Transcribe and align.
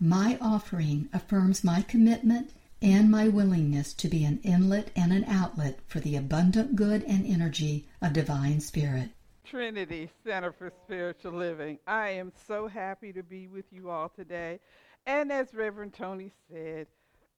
my 0.00 0.38
offering 0.40 1.10
affirms 1.12 1.62
my 1.62 1.82
commitment 1.82 2.54
and 2.80 3.10
my 3.10 3.28
willingness 3.28 3.92
to 3.92 4.08
be 4.08 4.24
an 4.24 4.40
inlet 4.42 4.90
and 4.96 5.12
an 5.12 5.24
outlet 5.26 5.78
for 5.86 6.00
the 6.00 6.16
abundant 6.16 6.74
good 6.74 7.04
and 7.04 7.26
energy 7.26 7.86
of 8.00 8.14
Divine 8.14 8.60
Spirit. 8.60 9.10
Trinity 9.44 10.08
Center 10.24 10.52
for 10.52 10.72
Spiritual 10.84 11.32
Living. 11.32 11.78
I 11.86 12.10
am 12.10 12.32
so 12.46 12.66
happy 12.66 13.12
to 13.12 13.22
be 13.22 13.46
with 13.46 13.66
you 13.70 13.90
all 13.90 14.08
today. 14.08 14.60
And 15.04 15.30
as 15.30 15.52
Reverend 15.52 15.92
Tony 15.92 16.32
said, 16.50 16.86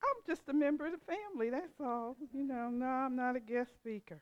I'm 0.04 0.22
just 0.24 0.48
a 0.48 0.52
member 0.52 0.86
of 0.86 0.92
the 0.92 0.98
family, 0.98 1.50
that's 1.50 1.80
all. 1.80 2.16
You 2.32 2.44
know, 2.44 2.68
no, 2.70 2.86
I'm 2.86 3.16
not 3.16 3.34
a 3.34 3.40
guest 3.40 3.74
speaker. 3.74 4.20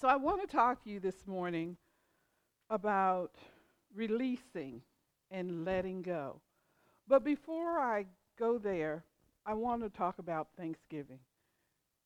So 0.00 0.08
I 0.08 0.16
want 0.16 0.40
to 0.40 0.48
talk 0.48 0.82
to 0.82 0.90
you 0.90 0.98
this 0.98 1.28
morning 1.28 1.76
about 2.70 3.36
releasing 3.94 4.82
and 5.30 5.64
letting 5.64 6.02
go. 6.02 6.40
But 7.08 7.24
before 7.24 7.78
I 7.78 8.06
go 8.38 8.58
there, 8.58 9.04
I 9.46 9.54
want 9.54 9.82
to 9.82 9.90
talk 9.90 10.18
about 10.18 10.48
Thanksgiving. 10.56 11.18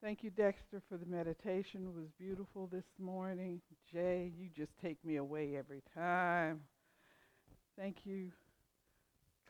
Thank 0.02 0.22
you, 0.22 0.30
Dexter, 0.30 0.82
for 0.88 0.98
the 0.98 1.06
meditation. 1.06 1.86
It 1.86 1.94
was 1.94 2.10
beautiful 2.18 2.66
this 2.70 2.84
morning. 2.98 3.60
Jay, 3.90 4.32
you 4.38 4.48
just 4.54 4.72
take 4.82 5.02
me 5.04 5.16
away 5.16 5.56
every 5.56 5.82
time. 5.94 6.60
Thank 7.78 8.04
you, 8.04 8.30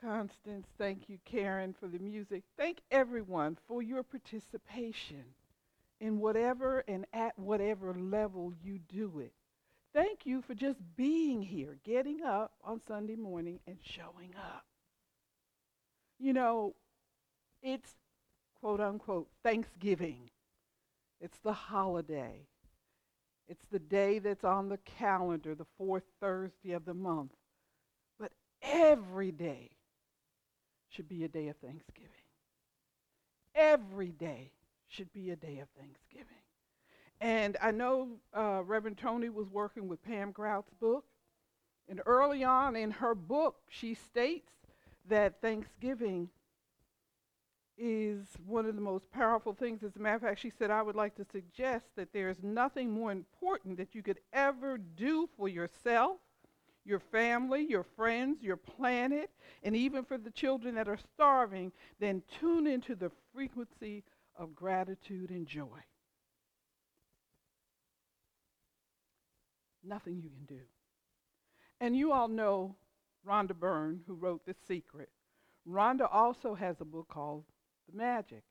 Constance. 0.01 0.67
Thank 0.77 1.09
you, 1.09 1.17
Karen, 1.25 1.73
for 1.73 1.87
the 1.87 1.99
music. 1.99 2.43
Thank 2.57 2.81
everyone 2.91 3.57
for 3.67 3.81
your 3.81 4.03
participation 4.03 5.23
in 5.99 6.19
whatever 6.19 6.83
and 6.87 7.05
at 7.13 7.37
whatever 7.39 7.93
level 7.93 8.53
you 8.63 8.79
do 8.79 9.19
it. 9.19 9.33
Thank 9.95 10.25
you 10.25 10.41
for 10.41 10.53
just 10.53 10.77
being 10.97 11.41
here, 11.41 11.77
getting 11.85 12.21
up 12.21 12.51
on 12.61 12.81
Sunday 12.85 13.15
morning 13.15 13.61
and 13.65 13.77
showing 13.81 14.35
up. 14.37 14.65
You 16.19 16.33
know, 16.33 16.75
it's 17.63 17.95
quote 18.59 18.81
unquote 18.81 19.29
Thanksgiving. 19.41 20.29
It's 21.21 21.37
the 21.39 21.53
holiday. 21.53 22.45
It's 23.47 23.63
the 23.71 23.79
day 23.79 24.19
that's 24.19 24.43
on 24.43 24.67
the 24.67 24.79
calendar, 24.79 25.55
the 25.55 25.67
fourth 25.77 26.03
Thursday 26.19 26.73
of 26.73 26.83
the 26.83 26.93
month. 26.93 27.31
But 28.19 28.33
every 28.61 29.31
day 29.31 29.69
should 30.89 31.07
be 31.07 31.23
a 31.23 31.29
day 31.29 31.47
of 31.47 31.55
Thanksgiving. 31.57 32.09
Every 33.55 34.11
day 34.11 34.51
should 34.89 35.13
be 35.13 35.31
a 35.31 35.37
day 35.37 35.59
of 35.59 35.69
Thanksgiving. 35.79 36.44
And 37.21 37.57
I 37.61 37.71
know 37.71 38.09
uh, 38.33 38.61
Reverend 38.65 38.97
Tony 38.97 39.29
was 39.29 39.47
working 39.49 39.87
with 39.87 40.03
Pam 40.03 40.31
Grout's 40.31 40.73
book. 40.79 41.05
And 41.87 42.01
early 42.05 42.43
on 42.43 42.75
in 42.75 42.91
her 42.91 43.13
book, 43.15 43.57
she 43.69 43.93
states 43.93 44.51
that 45.07 45.41
Thanksgiving 45.41 46.29
is 47.77 48.25
one 48.45 48.65
of 48.65 48.75
the 48.75 48.81
most 48.81 49.11
powerful 49.11 49.53
things. 49.53 49.83
As 49.83 49.95
a 49.95 49.99
matter 49.99 50.15
of 50.15 50.21
fact, 50.21 50.39
she 50.39 50.49
said, 50.49 50.71
I 50.71 50.81
would 50.81 50.95
like 50.95 51.15
to 51.15 51.25
suggest 51.31 51.85
that 51.95 52.13
there 52.13 52.29
is 52.29 52.37
nothing 52.41 52.91
more 52.91 53.11
important 53.11 53.77
that 53.77 53.93
you 53.93 54.01
could 54.01 54.19
ever 54.33 54.77
do 54.77 55.29
for 55.37 55.47
yourself, 55.47 56.17
your 56.85 56.99
family, 56.99 57.65
your 57.67 57.83
friends, 57.83 58.41
your 58.41 58.57
planet, 58.57 59.29
and 59.63 59.75
even 59.75 60.05
for 60.05 60.17
the 60.17 60.31
children 60.31 60.75
that 60.75 60.87
are 60.87 60.99
starving 61.13 61.71
than 61.99 62.23
tune 62.39 62.65
into 62.65 62.95
the 62.95 63.11
frequency 63.33 64.03
of 64.37 64.55
gratitude 64.55 65.29
and 65.29 65.45
joy. 65.45 65.83
Nothing 69.85 70.21
you 70.21 70.29
can 70.29 70.57
do. 70.57 70.63
And 71.79 71.95
you 71.95 72.11
all 72.11 72.27
know 72.27 72.75
Rhonda 73.27 73.53
Byrne, 73.53 74.01
who 74.07 74.15
wrote 74.15 74.45
The 74.45 74.55
Secret. 74.67 75.09
Rhonda 75.67 76.07
also 76.11 76.55
has 76.55 76.79
a 76.79 76.85
book 76.85 77.07
called 77.09 77.43
The 77.89 77.97
Magic. 77.97 78.43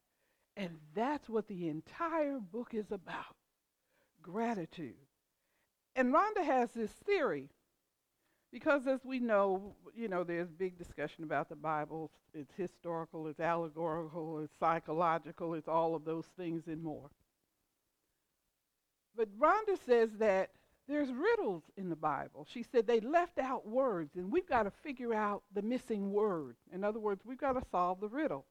And 0.57 0.77
that's 0.95 1.29
what 1.29 1.49
the 1.49 1.69
entire 1.69 2.39
book 2.39 2.75
is 2.75 2.91
about 2.91 3.37
gratitude. 4.23 4.95
And 5.97 6.13
Rhonda 6.13 6.45
has 6.45 6.71
this 6.73 6.91
theory 6.91 7.51
because 8.55 8.87
as 8.87 9.05
we 9.05 9.19
know, 9.19 9.75
you 9.97 10.07
know, 10.07 10.23
there's 10.23 10.49
big 10.49 10.79
discussion 10.79 11.25
about 11.25 11.49
the 11.49 11.57
Bible. 11.57 12.13
It's 12.33 12.55
historical, 12.57 13.27
it's 13.27 13.41
allegorical, 13.41 14.39
it's 14.39 14.57
psychological, 14.61 15.55
it's 15.55 15.67
all 15.67 15.97
of 15.97 16.05
those 16.05 16.27
things 16.37 16.69
and 16.69 16.81
more. 16.81 17.11
But 19.17 19.29
Rhonda 19.39 19.77
says 19.85 20.11
that 20.19 20.51
there's 20.87 21.11
riddles 21.11 21.63
in 21.77 21.89
the 21.89 21.97
Bible. 21.97 22.47
She 22.51 22.63
said 22.63 22.87
they 22.87 23.01
left 23.01 23.39
out 23.39 23.67
words, 23.67 24.17
and 24.17 24.31
we've 24.31 24.49
got 24.49 24.65
to 24.65 24.71
figure 24.71 25.15
out 25.15 25.43
the 25.55 25.63
missing 25.63 26.13
word. 26.13 26.57
In 26.73 26.85
other 26.85 27.01
words, 27.01 27.23
we've 27.25 27.39
got 27.39 27.53
to 27.53 27.63
solve 27.71 28.01
the 28.01 28.09
riddle. 28.09 28.45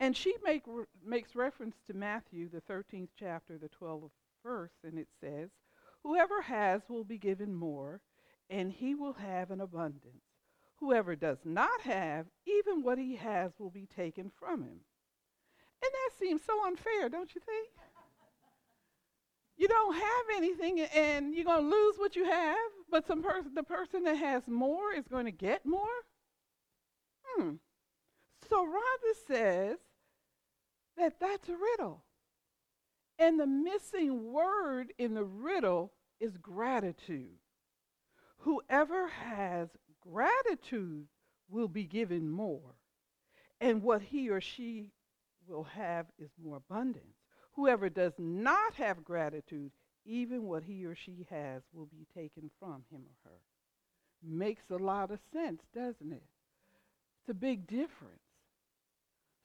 And 0.00 0.16
she 0.16 0.34
make, 0.44 0.62
re- 0.66 0.84
makes 1.04 1.34
reference 1.34 1.76
to 1.86 1.94
Matthew, 1.94 2.48
the 2.48 2.62
13th 2.62 3.08
chapter, 3.18 3.58
the 3.58 3.68
12th 3.68 4.10
verse, 4.42 4.72
and 4.84 4.98
it 4.98 5.08
says, 5.20 5.50
Whoever 6.02 6.40
has 6.42 6.82
will 6.88 7.04
be 7.04 7.18
given 7.18 7.54
more, 7.54 8.00
and 8.48 8.72
he 8.72 8.94
will 8.94 9.14
have 9.14 9.50
an 9.50 9.60
abundance. 9.60 10.22
Whoever 10.76 11.16
does 11.16 11.38
not 11.44 11.80
have, 11.82 12.26
even 12.46 12.82
what 12.82 12.98
he 12.98 13.16
has 13.16 13.52
will 13.58 13.70
be 13.70 13.86
taken 13.96 14.30
from 14.38 14.62
him. 14.62 14.80
And 15.82 15.92
that 15.92 16.10
seems 16.18 16.42
so 16.44 16.64
unfair, 16.66 17.08
don't 17.08 17.34
you 17.34 17.40
think? 17.40 17.68
You 19.58 19.68
don't 19.68 19.94
have 19.94 20.36
anything 20.36 20.80
and 20.80 21.34
you're 21.34 21.44
going 21.44 21.68
to 21.68 21.76
lose 21.76 21.96
what 21.98 22.16
you 22.16 22.24
have, 22.24 22.56
but 22.90 23.06
some 23.06 23.22
person, 23.22 23.52
the 23.54 23.62
person 23.62 24.04
that 24.04 24.16
has 24.16 24.46
more 24.46 24.92
is 24.92 25.06
going 25.08 25.26
to 25.26 25.32
get 25.32 25.66
more? 25.66 25.86
Hmm. 27.26 27.54
So 28.48 28.64
Rhonda 28.64 29.26
says 29.26 29.78
that 30.96 31.20
that's 31.20 31.48
a 31.48 31.56
riddle. 31.56 32.02
And 33.18 33.38
the 33.38 33.46
missing 33.46 34.32
word 34.32 34.92
in 34.96 35.14
the 35.14 35.24
riddle 35.24 35.92
is 36.20 36.36
gratitude. 36.38 37.38
Whoever 38.38 39.08
has 39.08 39.68
gratitude 40.00 41.06
will 41.48 41.68
be 41.68 41.84
given 41.84 42.30
more, 42.30 42.76
and 43.60 43.82
what 43.82 44.02
he 44.02 44.30
or 44.30 44.40
she 44.40 44.92
will 45.46 45.64
have 45.64 46.06
is 46.18 46.30
more 46.42 46.56
abundance. 46.56 47.17
Whoever 47.58 47.88
does 47.88 48.12
not 48.18 48.74
have 48.74 49.02
gratitude, 49.02 49.72
even 50.06 50.44
what 50.44 50.62
he 50.62 50.84
or 50.84 50.94
she 50.94 51.26
has 51.28 51.60
will 51.74 51.86
be 51.86 52.06
taken 52.14 52.52
from 52.60 52.84
him 52.88 53.00
or 53.00 53.30
her. 53.30 53.36
Makes 54.22 54.70
a 54.70 54.76
lot 54.76 55.10
of 55.10 55.18
sense, 55.32 55.60
doesn't 55.74 56.12
it? 56.12 56.22
It's 57.20 57.30
a 57.30 57.34
big 57.34 57.66
difference. 57.66 58.22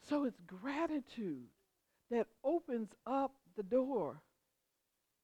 So 0.07 0.25
it's 0.25 0.39
gratitude 0.45 1.47
that 2.11 2.27
opens 2.43 2.89
up 3.07 3.31
the 3.57 3.63
door. 3.63 4.21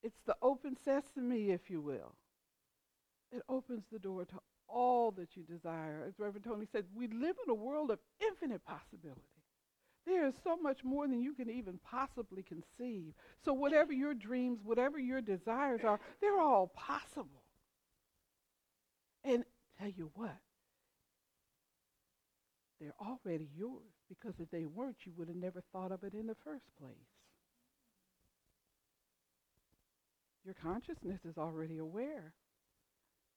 It's 0.02 0.22
the 0.26 0.36
open 0.42 0.76
sesame, 0.84 1.52
if 1.52 1.70
you 1.70 1.82
will. 1.82 2.16
It 3.32 3.44
opens 3.48 3.84
the 3.92 4.00
door 4.00 4.26
to 4.26 4.40
all 4.68 5.12
that 5.12 5.36
you 5.36 5.44
desire. 5.44 6.04
As 6.08 6.18
Reverend 6.18 6.46
Tony 6.46 6.66
said, 6.72 6.86
we 6.96 7.06
live 7.06 7.36
in 7.46 7.52
a 7.52 7.54
world 7.54 7.92
of 7.92 8.00
infinite 8.20 8.66
possibility. 8.66 9.22
There 10.06 10.26
is 10.26 10.34
so 10.44 10.58
much 10.58 10.84
more 10.84 11.08
than 11.08 11.22
you 11.22 11.34
can 11.34 11.50
even 11.50 11.80
possibly 11.84 12.44
conceive. 12.44 13.14
So, 13.44 13.54
whatever 13.54 13.94
your 13.94 14.14
dreams, 14.14 14.60
whatever 14.64 14.98
your 14.98 15.22
desires 15.22 15.82
are, 15.84 16.00
they're 16.22 16.40
all 16.40 16.68
possible. 16.68 17.44
And 19.24 19.44
tell 19.80 19.90
you 19.90 20.12
what, 20.16 20.38
they're 22.80 22.96
already 23.00 23.50
yours 23.56 23.94
because 24.08 24.40
if 24.40 24.50
they 24.50 24.66
weren't, 24.66 24.98
you 25.06 25.12
would 25.18 25.28
have 25.28 25.38
never 25.38 25.62
thought 25.74 25.92
of 25.92 26.04
it 26.04 26.14
in 26.14 26.28
the 26.28 26.36
first 26.44 26.66
place. 26.80 26.96
Your 30.46 30.56
consciousness 30.56 31.20
is 31.26 31.38
already 31.38 31.78
aware. 31.78 32.34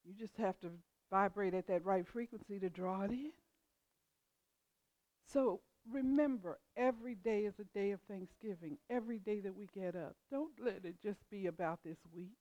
You 0.04 0.14
just 0.18 0.36
have 0.38 0.58
to 0.60 0.70
vibrate 1.10 1.54
at 1.54 1.66
that 1.66 1.84
right 1.84 2.06
frequency 2.06 2.58
to 2.60 2.70
draw 2.70 3.02
it 3.02 3.10
in. 3.10 3.32
So, 5.32 5.60
remember 5.90 6.58
every 6.76 7.14
day 7.16 7.40
is 7.40 7.54
a 7.60 7.78
day 7.78 7.90
of 7.92 8.00
thanksgiving 8.08 8.78
every 8.90 9.18
day 9.18 9.40
that 9.40 9.56
we 9.56 9.68
get 9.74 9.96
up. 9.96 10.16
Don't 10.30 10.52
let 10.64 10.84
it 10.84 10.96
just 11.02 11.18
be 11.30 11.46
about 11.46 11.80
this 11.84 11.98
week. 12.14 12.36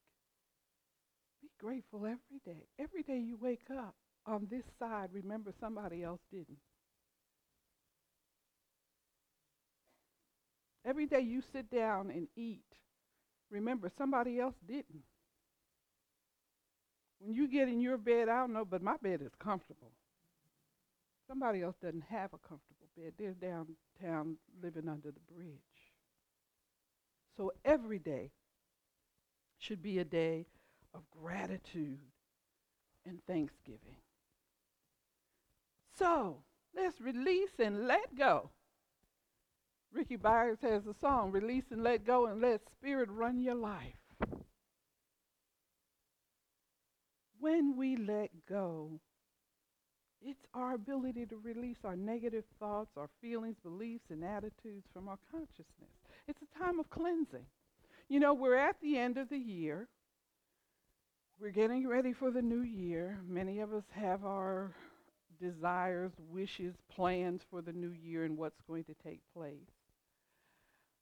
Be 1.41 1.49
grateful 1.59 2.05
every 2.05 2.41
day. 2.45 2.65
Every 2.79 3.03
day 3.03 3.19
you 3.19 3.37
wake 3.41 3.69
up 3.71 3.95
on 4.25 4.47
this 4.51 4.63
side 4.79 5.09
remember 5.13 5.51
somebody 5.59 6.03
else 6.03 6.21
didn't. 6.31 6.59
Every 10.85 11.07
day 11.07 11.21
you 11.21 11.41
sit 11.53 11.69
down 11.71 12.11
and 12.11 12.27
eat 12.35 12.63
remember 13.51 13.91
somebody 13.97 14.39
else 14.39 14.55
didn't. 14.67 15.03
When 17.19 17.33
you 17.33 17.47
get 17.47 17.69
in 17.69 17.79
your 17.79 17.97
bed 17.97 18.29
i 18.29 18.39
don't 18.39 18.53
know 18.53 18.65
but 18.65 18.81
my 18.81 18.97
bed 18.97 19.21
is 19.21 19.31
comfortable. 19.39 19.91
Somebody 21.31 21.61
else 21.61 21.77
doesn't 21.81 22.03
have 22.09 22.33
a 22.33 22.37
comfortable 22.37 22.89
bed. 22.97 23.13
They're 23.17 23.31
downtown 23.31 24.35
living 24.61 24.89
under 24.89 25.11
the 25.11 25.33
bridge. 25.33 25.55
So 27.37 27.53
every 27.63 27.99
day 27.99 28.31
should 29.57 29.81
be 29.81 29.99
a 29.99 30.03
day 30.03 30.47
of 30.93 31.03
gratitude 31.09 32.01
and 33.05 33.25
thanksgiving. 33.25 34.01
So 35.97 36.43
let's 36.75 36.99
release 36.99 37.59
and 37.59 37.87
let 37.87 38.13
go. 38.13 38.49
Ricky 39.93 40.17
Byars 40.17 40.61
has 40.63 40.85
a 40.85 40.93
song, 40.93 41.31
Release 41.31 41.71
and 41.71 41.81
Let 41.81 42.05
Go 42.05 42.25
and 42.25 42.41
Let 42.41 42.59
Spirit 42.73 43.07
Run 43.09 43.39
Your 43.39 43.55
Life. 43.55 43.93
When 47.39 47.77
we 47.77 47.95
let 47.95 48.31
go, 48.49 48.99
it's 50.23 50.45
our 50.53 50.73
ability 50.73 51.25
to 51.27 51.37
release 51.37 51.77
our 51.83 51.95
negative 51.95 52.43
thoughts, 52.59 52.91
our 52.97 53.09
feelings, 53.21 53.57
beliefs, 53.63 54.05
and 54.09 54.23
attitudes 54.23 54.85
from 54.93 55.07
our 55.07 55.17
consciousness. 55.31 55.89
It's 56.27 56.41
a 56.41 56.59
time 56.63 56.79
of 56.79 56.89
cleansing. 56.89 57.45
You 58.07 58.19
know, 58.19 58.33
we're 58.33 58.57
at 58.57 58.75
the 58.81 58.97
end 58.97 59.17
of 59.17 59.29
the 59.29 59.37
year. 59.37 59.87
We're 61.39 61.49
getting 61.49 61.87
ready 61.87 62.13
for 62.13 62.29
the 62.29 62.41
new 62.41 62.61
year. 62.61 63.19
Many 63.27 63.59
of 63.59 63.73
us 63.73 63.85
have 63.91 64.23
our 64.23 64.75
desires, 65.41 66.11
wishes, 66.29 66.75
plans 66.93 67.41
for 67.49 67.61
the 67.63 67.73
new 67.73 67.91
year 67.91 68.25
and 68.25 68.37
what's 68.37 68.61
going 68.67 68.83
to 68.83 68.93
take 69.03 69.21
place. 69.33 69.55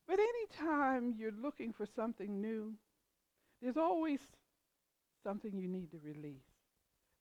But 0.07 0.19
anytime 0.19 1.13
you're 1.18 1.33
looking 1.42 1.74
for 1.74 1.86
something 1.95 2.42
new, 2.42 2.74
there's 3.62 3.77
always 3.77 4.19
something 5.24 5.57
you 5.57 5.68
need 5.68 5.92
to 5.92 6.00
release. 6.01 6.42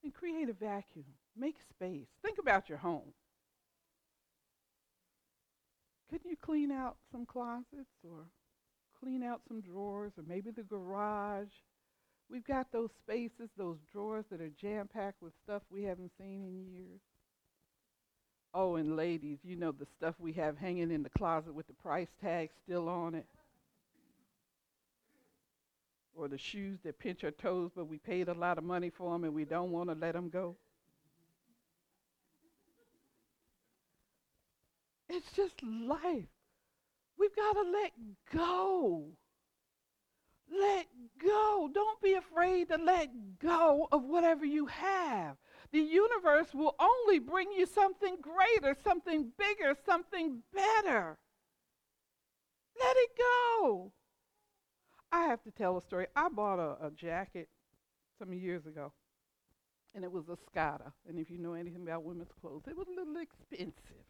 And 0.04 0.14
create 0.14 0.48
a 0.48 0.52
vacuum. 0.52 1.04
Make 1.38 1.56
space. 1.70 2.08
Think 2.22 2.38
about 2.38 2.68
your 2.68 2.78
home. 2.78 3.12
Couldn't 6.10 6.28
you 6.28 6.36
clean 6.40 6.72
out 6.72 6.96
some 7.12 7.26
closets 7.26 7.94
or 8.02 8.24
clean 8.98 9.22
out 9.22 9.42
some 9.46 9.60
drawers 9.60 10.12
or 10.16 10.24
maybe 10.26 10.50
the 10.50 10.62
garage? 10.62 11.52
We've 12.30 12.46
got 12.46 12.72
those 12.72 12.90
spaces, 13.02 13.50
those 13.56 13.78
drawers 13.92 14.24
that 14.30 14.40
are 14.40 14.50
jam 14.60 14.88
packed 14.92 15.22
with 15.22 15.32
stuff 15.44 15.62
we 15.70 15.84
haven't 15.84 16.12
seen 16.18 16.42
in 16.42 16.66
years. 16.72 17.00
Oh, 18.52 18.76
and 18.76 18.96
ladies, 18.96 19.38
you 19.44 19.56
know 19.56 19.72
the 19.72 19.86
stuff 19.96 20.14
we 20.18 20.32
have 20.32 20.58
hanging 20.58 20.90
in 20.90 21.02
the 21.02 21.10
closet 21.10 21.54
with 21.54 21.66
the 21.66 21.74
price 21.74 22.08
tag 22.20 22.50
still 22.64 22.88
on 22.88 23.14
it. 23.14 23.26
Or 26.14 26.26
the 26.26 26.38
shoes 26.38 26.78
that 26.82 26.98
pinch 26.98 27.22
our 27.22 27.30
toes, 27.30 27.70
but 27.76 27.86
we 27.86 27.98
paid 27.98 28.28
a 28.28 28.34
lot 28.34 28.58
of 28.58 28.64
money 28.64 28.90
for 28.90 29.12
them 29.12 29.24
and 29.24 29.34
we 29.34 29.44
don't 29.44 29.70
want 29.70 29.88
to 29.90 29.94
let 29.94 30.14
them 30.14 30.30
go. 30.30 30.56
It's 35.08 35.30
just 35.32 35.62
life. 35.62 36.28
We've 37.18 37.34
got 37.34 37.52
to 37.54 37.62
let 37.62 37.92
go. 38.32 39.06
Let 40.50 40.86
go. 41.22 41.70
Don't 41.72 42.00
be 42.00 42.14
afraid 42.14 42.68
to 42.68 42.76
let 42.76 43.10
go 43.38 43.88
of 43.92 44.04
whatever 44.04 44.44
you 44.44 44.66
have. 44.66 45.36
The 45.72 45.80
universe 45.80 46.54
will 46.54 46.74
only 46.78 47.18
bring 47.18 47.52
you 47.52 47.66
something 47.66 48.16
greater, 48.22 48.76
something 48.84 49.32
bigger, 49.38 49.74
something 49.84 50.42
better. 50.54 51.18
Let 52.78 52.96
it 52.96 53.10
go. 53.18 53.92
I 55.10 55.24
have 55.24 55.42
to 55.44 55.50
tell 55.50 55.76
a 55.76 55.82
story. 55.82 56.06
I 56.14 56.28
bought 56.28 56.58
a, 56.58 56.86
a 56.86 56.90
jacket 56.90 57.48
some 58.18 58.32
years 58.32 58.66
ago, 58.66 58.92
and 59.94 60.04
it 60.04 60.12
was 60.12 60.28
an 60.28 60.36
Escada. 60.36 60.92
And 61.08 61.18
if 61.18 61.30
you 61.30 61.38
know 61.38 61.54
anything 61.54 61.82
about 61.82 62.04
women's 62.04 62.32
clothes, 62.40 62.62
it 62.68 62.76
was 62.76 62.86
a 62.88 62.98
little 62.98 63.16
expensive. 63.16 64.04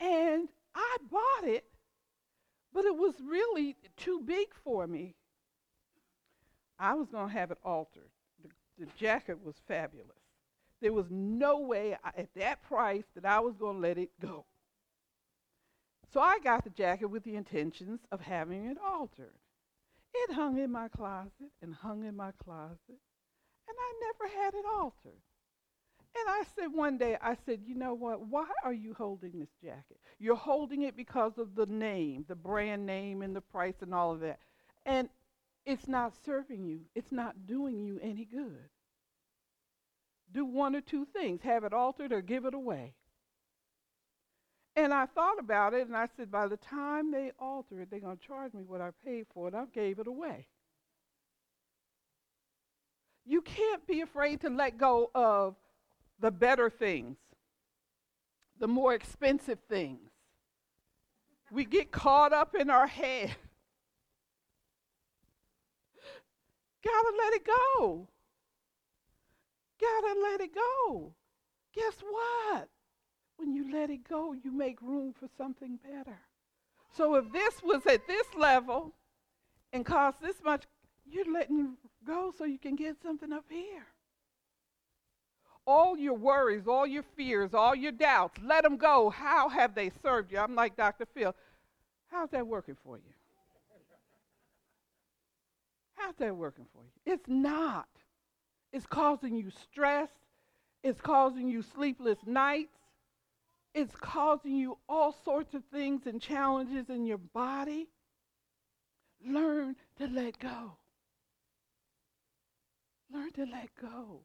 And 0.00 0.48
Bought 1.42 1.50
it, 1.50 1.64
but 2.72 2.84
it 2.84 2.96
was 2.96 3.14
really 3.24 3.76
too 3.96 4.20
big 4.24 4.48
for 4.64 4.86
me. 4.86 5.14
I 6.78 6.94
was 6.94 7.08
going 7.08 7.28
to 7.28 7.32
have 7.32 7.50
it 7.50 7.58
altered. 7.64 8.10
The, 8.42 8.84
the, 8.84 8.90
jacket 8.98 9.38
was 9.44 9.54
fabulous. 9.68 10.10
There 10.80 10.92
was 10.92 11.06
no 11.10 11.60
way 11.60 11.96
I, 12.02 12.20
at 12.20 12.34
that 12.36 12.62
price 12.62 13.04
that 13.14 13.24
I 13.24 13.40
was 13.40 13.56
going 13.56 13.76
to 13.76 13.88
let 13.88 13.98
it 13.98 14.10
go. 14.20 14.44
So 16.12 16.20
I 16.20 16.38
got 16.42 16.64
the 16.64 16.70
jacket 16.70 17.06
with 17.06 17.24
the 17.24 17.36
intentions 17.36 18.00
of 18.10 18.20
having 18.20 18.66
it 18.66 18.78
altered. 18.84 19.34
It 20.14 20.34
hung 20.34 20.58
in 20.58 20.70
my 20.70 20.88
closet 20.88 21.52
and 21.62 21.74
hung 21.74 22.04
in 22.04 22.16
my 22.16 22.32
closet, 22.44 22.78
and 22.88 23.76
I 23.78 24.00
never 24.00 24.42
had 24.42 24.54
it 24.54 24.64
altered. 24.66 25.22
And 26.14 26.28
I 26.28 26.42
said 26.54 26.66
one 26.72 26.98
day, 26.98 27.16
I 27.22 27.36
said, 27.46 27.60
you 27.64 27.74
know 27.74 27.94
what? 27.94 28.26
Why 28.26 28.46
are 28.64 28.72
you 28.72 28.94
holding 28.94 29.38
this 29.38 29.48
jacket? 29.62 29.98
You're 30.18 30.36
holding 30.36 30.82
it 30.82 30.96
because 30.96 31.38
of 31.38 31.54
the 31.54 31.66
name, 31.66 32.26
the 32.28 32.34
brand 32.34 32.84
name, 32.84 33.22
and 33.22 33.34
the 33.34 33.40
price, 33.40 33.76
and 33.80 33.94
all 33.94 34.12
of 34.12 34.20
that. 34.20 34.38
And 34.84 35.08
it's 35.64 35.88
not 35.88 36.12
serving 36.24 36.64
you, 36.64 36.80
it's 36.94 37.12
not 37.12 37.46
doing 37.46 37.82
you 37.82 37.98
any 38.02 38.24
good. 38.24 38.68
Do 40.32 40.44
one 40.44 40.76
or 40.76 40.80
two 40.80 41.06
things 41.06 41.40
have 41.42 41.64
it 41.64 41.72
altered 41.72 42.12
or 42.12 42.20
give 42.20 42.44
it 42.44 42.54
away. 42.54 42.94
And 44.74 44.92
I 44.92 45.06
thought 45.06 45.38
about 45.38 45.74
it, 45.74 45.86
and 45.86 45.96
I 45.96 46.08
said, 46.16 46.30
by 46.30 46.46
the 46.46 46.56
time 46.56 47.10
they 47.10 47.32
alter 47.38 47.80
it, 47.80 47.90
they're 47.90 48.00
going 48.00 48.16
to 48.16 48.26
charge 48.26 48.54
me 48.54 48.64
what 48.66 48.80
I 48.80 48.90
paid 49.04 49.26
for 49.34 49.48
it. 49.48 49.54
I 49.54 49.64
gave 49.74 49.98
it 49.98 50.06
away. 50.06 50.46
You 53.24 53.42
can't 53.42 53.86
be 53.86 54.00
afraid 54.00 54.40
to 54.40 54.50
let 54.50 54.78
go 54.78 55.10
of 55.14 55.56
the 56.22 56.30
better 56.30 56.70
things, 56.70 57.18
the 58.58 58.68
more 58.68 58.94
expensive 58.94 59.58
things. 59.68 60.08
We 61.50 61.66
get 61.66 61.90
caught 61.90 62.32
up 62.32 62.54
in 62.54 62.70
our 62.70 62.86
head. 62.86 63.34
Gotta 66.84 67.12
let 67.18 67.34
it 67.34 67.44
go. 67.44 68.08
Gotta 69.80 70.20
let 70.22 70.40
it 70.40 70.54
go. 70.54 71.12
Guess 71.74 71.96
what? 72.08 72.68
When 73.36 73.52
you 73.52 73.72
let 73.72 73.90
it 73.90 74.08
go, 74.08 74.32
you 74.32 74.52
make 74.52 74.80
room 74.80 75.12
for 75.18 75.28
something 75.36 75.80
better. 75.82 76.20
So 76.96 77.16
if 77.16 77.32
this 77.32 77.62
was 77.64 77.84
at 77.86 78.06
this 78.06 78.26
level 78.38 78.94
and 79.72 79.84
cost 79.84 80.22
this 80.22 80.36
much, 80.44 80.66
you're 81.04 81.30
letting 81.30 81.76
go 82.06 82.32
so 82.36 82.44
you 82.44 82.58
can 82.58 82.76
get 82.76 83.02
something 83.02 83.32
up 83.32 83.46
here 83.48 83.86
all 85.66 85.96
your 85.96 86.14
worries, 86.14 86.66
all 86.66 86.86
your 86.86 87.04
fears, 87.16 87.54
all 87.54 87.74
your 87.74 87.92
doubts, 87.92 88.38
let 88.42 88.64
them 88.64 88.76
go. 88.76 89.10
How 89.10 89.48
have 89.48 89.74
they 89.74 89.90
served 90.02 90.32
you? 90.32 90.38
I'm 90.38 90.54
like 90.54 90.76
Dr. 90.76 91.06
Phil. 91.14 91.34
How's 92.08 92.30
that 92.30 92.46
working 92.46 92.76
for 92.84 92.96
you? 92.96 93.12
How's 95.94 96.14
that 96.16 96.36
working 96.36 96.66
for 96.72 96.82
you? 96.82 97.12
It's 97.12 97.28
not. 97.28 97.86
It's 98.72 98.86
causing 98.86 99.36
you 99.36 99.50
stress. 99.50 100.08
It's 100.82 101.00
causing 101.00 101.48
you 101.48 101.62
sleepless 101.62 102.18
nights. 102.26 102.76
It's 103.74 103.94
causing 104.00 104.56
you 104.56 104.78
all 104.88 105.16
sorts 105.24 105.54
of 105.54 105.62
things 105.72 106.02
and 106.06 106.20
challenges 106.20 106.90
in 106.90 107.06
your 107.06 107.18
body. 107.18 107.88
Learn 109.24 109.76
to 109.98 110.08
let 110.08 110.38
go. 110.40 110.76
Learn 113.12 113.30
to 113.32 113.46
let 113.46 113.68
go 113.80 114.22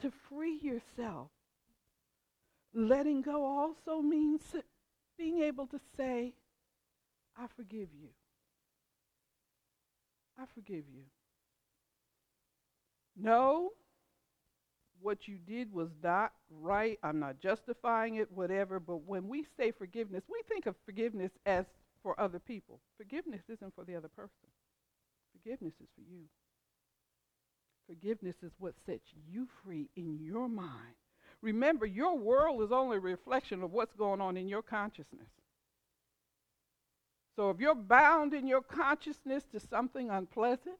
to 0.00 0.12
free 0.28 0.58
yourself. 0.62 1.28
Letting 2.74 3.22
go 3.22 3.44
also 3.44 4.02
means 4.02 4.42
being 5.16 5.42
able 5.42 5.66
to 5.68 5.80
say, 5.96 6.34
I 7.38 7.46
forgive 7.56 7.88
you. 7.98 8.08
I 10.38 10.44
forgive 10.54 10.84
you. 10.94 11.04
No, 13.16 13.72
what 15.00 15.26
you 15.26 15.38
did 15.38 15.72
was 15.72 15.88
not 16.02 16.32
right. 16.50 16.98
I'm 17.02 17.18
not 17.18 17.40
justifying 17.40 18.16
it, 18.16 18.30
whatever. 18.30 18.78
But 18.78 19.04
when 19.06 19.28
we 19.28 19.46
say 19.56 19.72
forgiveness, 19.72 20.24
we 20.28 20.42
think 20.48 20.66
of 20.66 20.76
forgiveness 20.84 21.32
as 21.46 21.64
for 22.02 22.18
other 22.20 22.38
people. 22.38 22.80
Forgiveness 22.96 23.42
isn't 23.48 23.74
for 23.74 23.84
the 23.84 23.96
other 23.96 24.08
person, 24.08 24.48
forgiveness 25.32 25.74
is 25.80 25.88
for 25.94 26.02
you. 26.02 26.24
Forgiveness 27.86 28.36
is 28.42 28.52
what 28.58 28.74
sets 28.84 29.08
you 29.30 29.46
free 29.64 29.88
in 29.96 30.18
your 30.20 30.48
mind. 30.48 30.96
Remember, 31.42 31.86
your 31.86 32.16
world 32.16 32.62
is 32.62 32.72
only 32.72 32.96
a 32.96 33.00
reflection 33.00 33.62
of 33.62 33.72
what's 33.72 33.94
going 33.94 34.20
on 34.20 34.36
in 34.36 34.48
your 34.48 34.62
consciousness. 34.62 35.28
So 37.36 37.50
if 37.50 37.60
you're 37.60 37.74
bound 37.74 38.32
in 38.32 38.46
your 38.46 38.62
consciousness 38.62 39.44
to 39.52 39.60
something 39.60 40.10
unpleasant, 40.10 40.78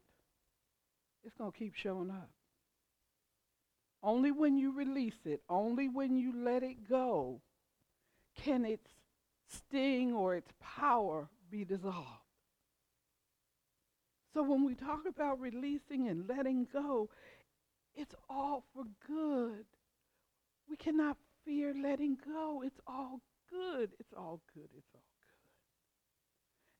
it's 1.24 1.36
going 1.36 1.52
to 1.52 1.58
keep 1.58 1.74
showing 1.74 2.10
up. 2.10 2.30
Only 4.02 4.30
when 4.30 4.56
you 4.56 4.72
release 4.72 5.18
it, 5.24 5.42
only 5.48 5.88
when 5.88 6.16
you 6.16 6.32
let 6.44 6.62
it 6.62 6.88
go, 6.88 7.40
can 8.42 8.64
its 8.64 8.88
sting 9.48 10.12
or 10.12 10.34
its 10.34 10.50
power 10.60 11.28
be 11.50 11.64
dissolved. 11.64 12.25
So 14.36 14.42
when 14.42 14.66
we 14.66 14.74
talk 14.74 15.00
about 15.08 15.40
releasing 15.40 16.08
and 16.08 16.28
letting 16.28 16.66
go, 16.70 17.08
it's 17.94 18.14
all 18.28 18.64
for 18.74 18.84
good. 19.06 19.64
We 20.68 20.76
cannot 20.76 21.16
fear 21.46 21.72
letting 21.82 22.18
go. 22.22 22.62
It's 22.62 22.78
all 22.86 23.22
good. 23.50 23.92
It's 23.98 24.12
all 24.14 24.42
good. 24.52 24.68
It's 24.76 24.94
all 24.94 25.00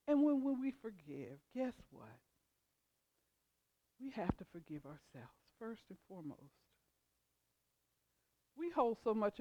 good. 0.07 0.13
And 0.13 0.23
when, 0.23 0.45
when 0.45 0.61
we 0.61 0.75
forgive, 0.83 1.39
guess 1.55 1.73
what? 1.91 2.21
We 3.99 4.11
have 4.11 4.37
to 4.37 4.45
forgive 4.53 4.85
ourselves 4.85 5.33
first 5.59 5.81
and 5.89 5.97
foremost. 6.11 6.43
We 8.59 8.69
hold 8.69 8.99
so 9.03 9.15
much 9.15 9.41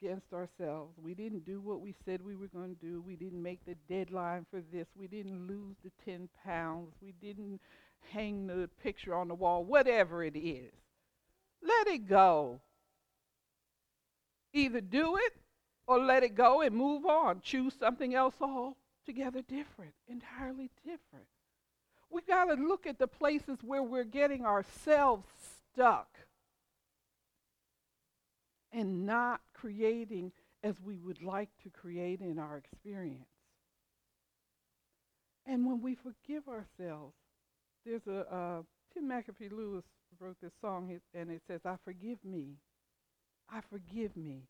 against 0.00 0.32
ourselves. 0.32 0.94
We 1.02 1.14
didn't 1.14 1.44
do 1.44 1.60
what 1.60 1.80
we 1.80 1.94
said 2.04 2.24
we 2.24 2.36
were 2.36 2.48
going 2.48 2.74
to 2.74 2.86
do. 2.86 3.02
We 3.06 3.16
didn't 3.16 3.42
make 3.42 3.64
the 3.64 3.76
deadline 3.88 4.46
for 4.50 4.62
this. 4.72 4.86
We 4.96 5.06
didn't 5.06 5.46
lose 5.46 5.76
the 5.84 5.90
10 6.04 6.28
pounds. 6.44 6.94
We 7.00 7.12
didn't 7.20 7.60
hang 8.12 8.46
the 8.46 8.68
picture 8.82 9.14
on 9.14 9.28
the 9.28 9.34
wall, 9.34 9.64
whatever 9.64 10.22
it 10.22 10.36
is. 10.36 10.72
Let 11.62 11.88
it 11.88 12.08
go. 12.08 12.60
Either 14.52 14.80
do 14.80 15.16
it 15.16 15.34
or 15.86 15.98
let 15.98 16.22
it 16.22 16.34
go 16.34 16.62
and 16.62 16.74
move 16.74 17.04
on. 17.04 17.40
Choose 17.42 17.74
something 17.78 18.14
else 18.14 18.34
altogether 18.40 19.42
different, 19.42 19.92
entirely 20.08 20.70
different. 20.84 21.26
We 22.10 22.22
got 22.22 22.46
to 22.46 22.54
look 22.54 22.86
at 22.86 22.98
the 22.98 23.06
places 23.06 23.58
where 23.62 23.82
we're 23.82 24.04
getting 24.04 24.46
ourselves 24.46 25.26
stuck 25.72 26.08
and 28.78 29.04
not 29.04 29.40
creating 29.54 30.30
as 30.62 30.74
we 30.84 30.98
would 30.98 31.20
like 31.20 31.48
to 31.64 31.68
create 31.68 32.20
in 32.20 32.38
our 32.38 32.56
experience. 32.56 33.26
And 35.46 35.66
when 35.66 35.82
we 35.82 35.96
forgive 35.96 36.44
ourselves, 36.48 37.14
there's 37.84 38.06
a 38.06 38.20
uh, 38.32 38.62
Tim 38.94 39.08
McAfee 39.08 39.50
Lewis 39.50 39.84
wrote 40.20 40.36
this 40.40 40.52
song 40.60 41.00
and 41.12 41.30
it 41.30 41.42
says, 41.48 41.60
"I 41.64 41.76
forgive 41.84 42.24
me, 42.24 42.58
I 43.50 43.62
forgive 43.68 44.16
me 44.16 44.42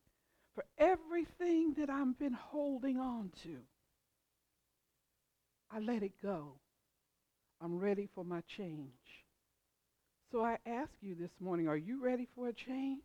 for 0.53 0.63
everything 0.77 1.73
that 1.79 1.89
I've 1.89 2.17
been 2.19 2.33
holding 2.33 2.99
on 2.99 3.31
to. 3.43 3.57
I 5.71 5.79
let 5.79 6.03
it 6.03 6.13
go. 6.21 6.53
I'm 7.61 7.79
ready 7.79 8.07
for 8.13 8.23
my 8.23 8.41
change." 8.41 9.25
So 10.31 10.43
I 10.43 10.57
ask 10.67 10.91
you 11.01 11.15
this 11.15 11.31
morning, 11.39 11.67
are 11.67 11.77
you 11.77 12.03
ready 12.03 12.27
for 12.35 12.47
a 12.47 12.53
change? 12.53 13.01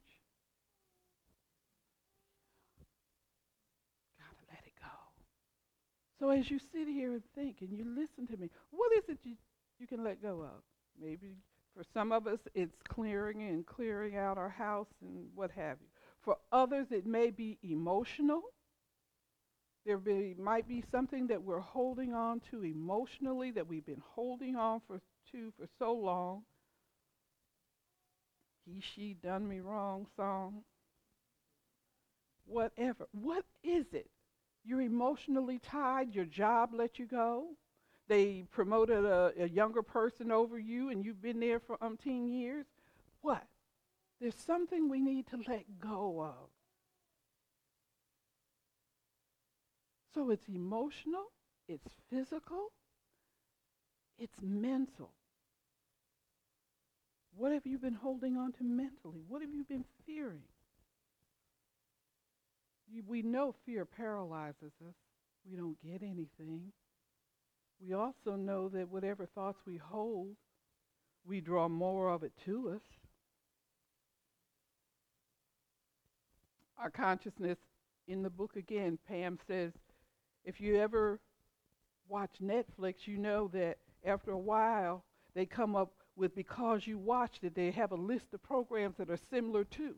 So 6.24 6.30
as 6.30 6.50
you 6.50 6.58
sit 6.72 6.88
here 6.88 7.12
and 7.12 7.22
think 7.34 7.56
and 7.60 7.70
you 7.70 7.84
listen 7.84 8.26
to 8.34 8.40
me, 8.40 8.48
what 8.70 8.90
is 8.96 9.04
it 9.08 9.18
you, 9.24 9.34
you 9.78 9.86
can 9.86 10.02
let 10.02 10.22
go 10.22 10.40
of? 10.40 10.62
Maybe 10.98 11.36
for 11.76 11.84
some 11.92 12.12
of 12.12 12.26
us 12.26 12.38
it's 12.54 12.78
clearing 12.88 13.42
and 13.42 13.66
clearing 13.66 14.16
out 14.16 14.38
our 14.38 14.48
house 14.48 14.86
and 15.02 15.26
what 15.34 15.50
have 15.50 15.76
you. 15.82 15.86
For 16.22 16.38
others 16.50 16.86
it 16.90 17.04
may 17.04 17.30
be 17.30 17.58
emotional. 17.62 18.40
There 19.84 19.98
be, 19.98 20.34
might 20.38 20.66
be 20.66 20.82
something 20.90 21.26
that 21.26 21.42
we're 21.42 21.60
holding 21.60 22.14
on 22.14 22.40
to 22.50 22.64
emotionally 22.64 23.50
that 23.50 23.68
we've 23.68 23.84
been 23.84 24.02
holding 24.14 24.56
on 24.56 24.80
for 24.86 25.02
to 25.32 25.52
for 25.58 25.66
so 25.78 25.92
long. 25.92 26.44
He, 28.64 28.80
she 28.94 29.14
done 29.22 29.46
me 29.46 29.60
wrong 29.60 30.06
song. 30.16 30.62
Whatever. 32.46 33.08
What 33.12 33.44
is 33.62 33.84
it 33.92 34.08
you're 34.64 34.80
emotionally 34.80 35.58
tied. 35.58 36.14
Your 36.14 36.24
job 36.24 36.70
let 36.72 36.98
you 36.98 37.06
go. 37.06 37.48
They 38.08 38.44
promoted 38.50 39.04
a, 39.04 39.32
a 39.38 39.46
younger 39.46 39.82
person 39.82 40.30
over 40.30 40.58
you 40.58 40.90
and 40.90 41.04
you've 41.04 41.22
been 41.22 41.40
there 41.40 41.60
for 41.60 41.76
umpteen 41.78 42.28
years. 42.28 42.66
What? 43.20 43.44
There's 44.20 44.34
something 44.34 44.88
we 44.88 45.00
need 45.00 45.26
to 45.28 45.38
let 45.48 45.80
go 45.80 46.22
of. 46.22 46.48
So 50.14 50.30
it's 50.30 50.48
emotional, 50.48 51.32
it's 51.68 51.88
physical, 52.08 52.70
it's 54.18 54.36
mental. 54.40 55.10
What 57.36 57.52
have 57.52 57.66
you 57.66 57.78
been 57.78 57.94
holding 57.94 58.36
on 58.36 58.52
to 58.52 58.64
mentally? 58.64 59.24
What 59.26 59.42
have 59.42 59.52
you 59.52 59.64
been 59.64 59.84
fearing? 60.06 60.44
We 63.06 63.22
know 63.22 63.54
fear 63.66 63.84
paralyzes 63.84 64.72
us. 64.86 64.94
We 65.48 65.56
don't 65.56 65.76
get 65.82 66.02
anything. 66.02 66.72
We 67.80 67.94
also 67.94 68.36
know 68.36 68.68
that 68.70 68.90
whatever 68.90 69.26
thoughts 69.26 69.58
we 69.66 69.76
hold, 69.76 70.36
we 71.26 71.40
draw 71.40 71.68
more 71.68 72.10
of 72.10 72.22
it 72.22 72.32
to 72.44 72.70
us. 72.70 72.82
Our 76.78 76.90
consciousness 76.90 77.58
in 78.06 78.22
the 78.22 78.30
book 78.30 78.56
again, 78.56 78.98
Pam 79.08 79.38
says, 79.46 79.72
if 80.44 80.60
you 80.60 80.78
ever 80.80 81.20
watch 82.08 82.36
Netflix, 82.42 83.06
you 83.06 83.16
know 83.16 83.48
that 83.48 83.78
after 84.04 84.30
a 84.32 84.38
while 84.38 85.04
they 85.34 85.46
come 85.46 85.74
up 85.74 85.92
with 86.16 86.34
because 86.34 86.86
you 86.86 86.98
watched 86.98 87.44
it, 87.44 87.54
they 87.54 87.70
have 87.70 87.92
a 87.92 87.96
list 87.96 88.26
of 88.32 88.42
programs 88.42 88.96
that 88.98 89.10
are 89.10 89.18
similar 89.30 89.64
to. 89.64 89.94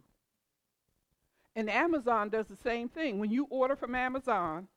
And 1.56 1.70
Amazon 1.70 2.28
does 2.28 2.46
the 2.46 2.56
same 2.56 2.88
thing. 2.88 3.18
When 3.18 3.30
you 3.30 3.46
order 3.48 3.74
from 3.74 3.94
Amazon, 3.94 4.68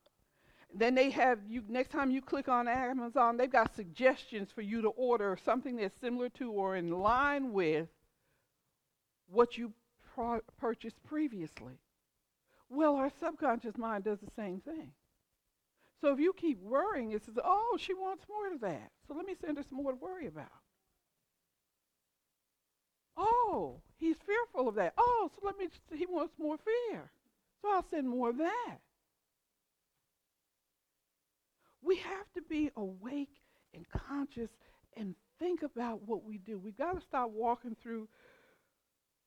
then 0.74 0.94
they 0.94 1.10
have 1.10 1.38
you 1.46 1.62
next 1.68 1.90
time 1.90 2.10
you 2.10 2.22
click 2.22 2.48
on 2.48 2.66
Amazon, 2.66 3.36
they've 3.36 3.50
got 3.50 3.76
suggestions 3.76 4.50
for 4.50 4.62
you 4.62 4.80
to 4.82 4.88
order 4.88 5.38
something 5.44 5.76
that's 5.76 6.00
similar 6.00 6.30
to 6.30 6.50
or 6.50 6.76
in 6.76 6.90
line 6.90 7.52
with 7.52 7.88
what 9.28 9.58
you 9.58 9.72
pro- 10.14 10.40
purchased 10.58 11.02
previously. 11.04 11.78
Well, 12.70 12.96
our 12.96 13.10
subconscious 13.20 13.76
mind 13.76 14.04
does 14.04 14.20
the 14.20 14.30
same 14.34 14.60
thing. 14.60 14.92
So 16.00 16.12
if 16.12 16.18
you 16.18 16.32
keep 16.32 16.60
worrying, 16.62 17.12
it 17.12 17.24
says, 17.24 17.34
oh, 17.44 17.76
she 17.78 17.92
wants 17.92 18.24
more 18.28 18.54
of 18.54 18.60
that. 18.60 18.90
So 19.06 19.14
let 19.14 19.26
me 19.26 19.34
send 19.38 19.58
her 19.58 19.64
some 19.68 19.82
more 19.82 19.92
to 19.92 19.98
worry 19.98 20.28
about. 20.28 20.48
Oh, 23.22 23.80
he's 23.98 24.16
fearful 24.26 24.68
of 24.68 24.74
that. 24.76 24.94
Oh, 24.96 25.30
so 25.34 25.46
let 25.46 25.58
me, 25.58 25.68
he 25.94 26.06
wants 26.06 26.32
more 26.38 26.56
fear. 26.56 27.10
So 27.60 27.68
I'll 27.70 27.84
send 27.90 28.08
more 28.08 28.30
of 28.30 28.38
that. 28.38 28.78
We 31.82 31.96
have 31.96 32.32
to 32.34 32.42
be 32.42 32.70
awake 32.76 33.42
and 33.74 33.86
conscious 33.90 34.50
and 34.96 35.14
think 35.38 35.62
about 35.62 36.02
what 36.06 36.24
we 36.24 36.38
do. 36.38 36.58
We've 36.58 36.76
got 36.76 36.94
to 36.94 37.00
stop 37.00 37.30
walking 37.30 37.76
through 37.80 38.08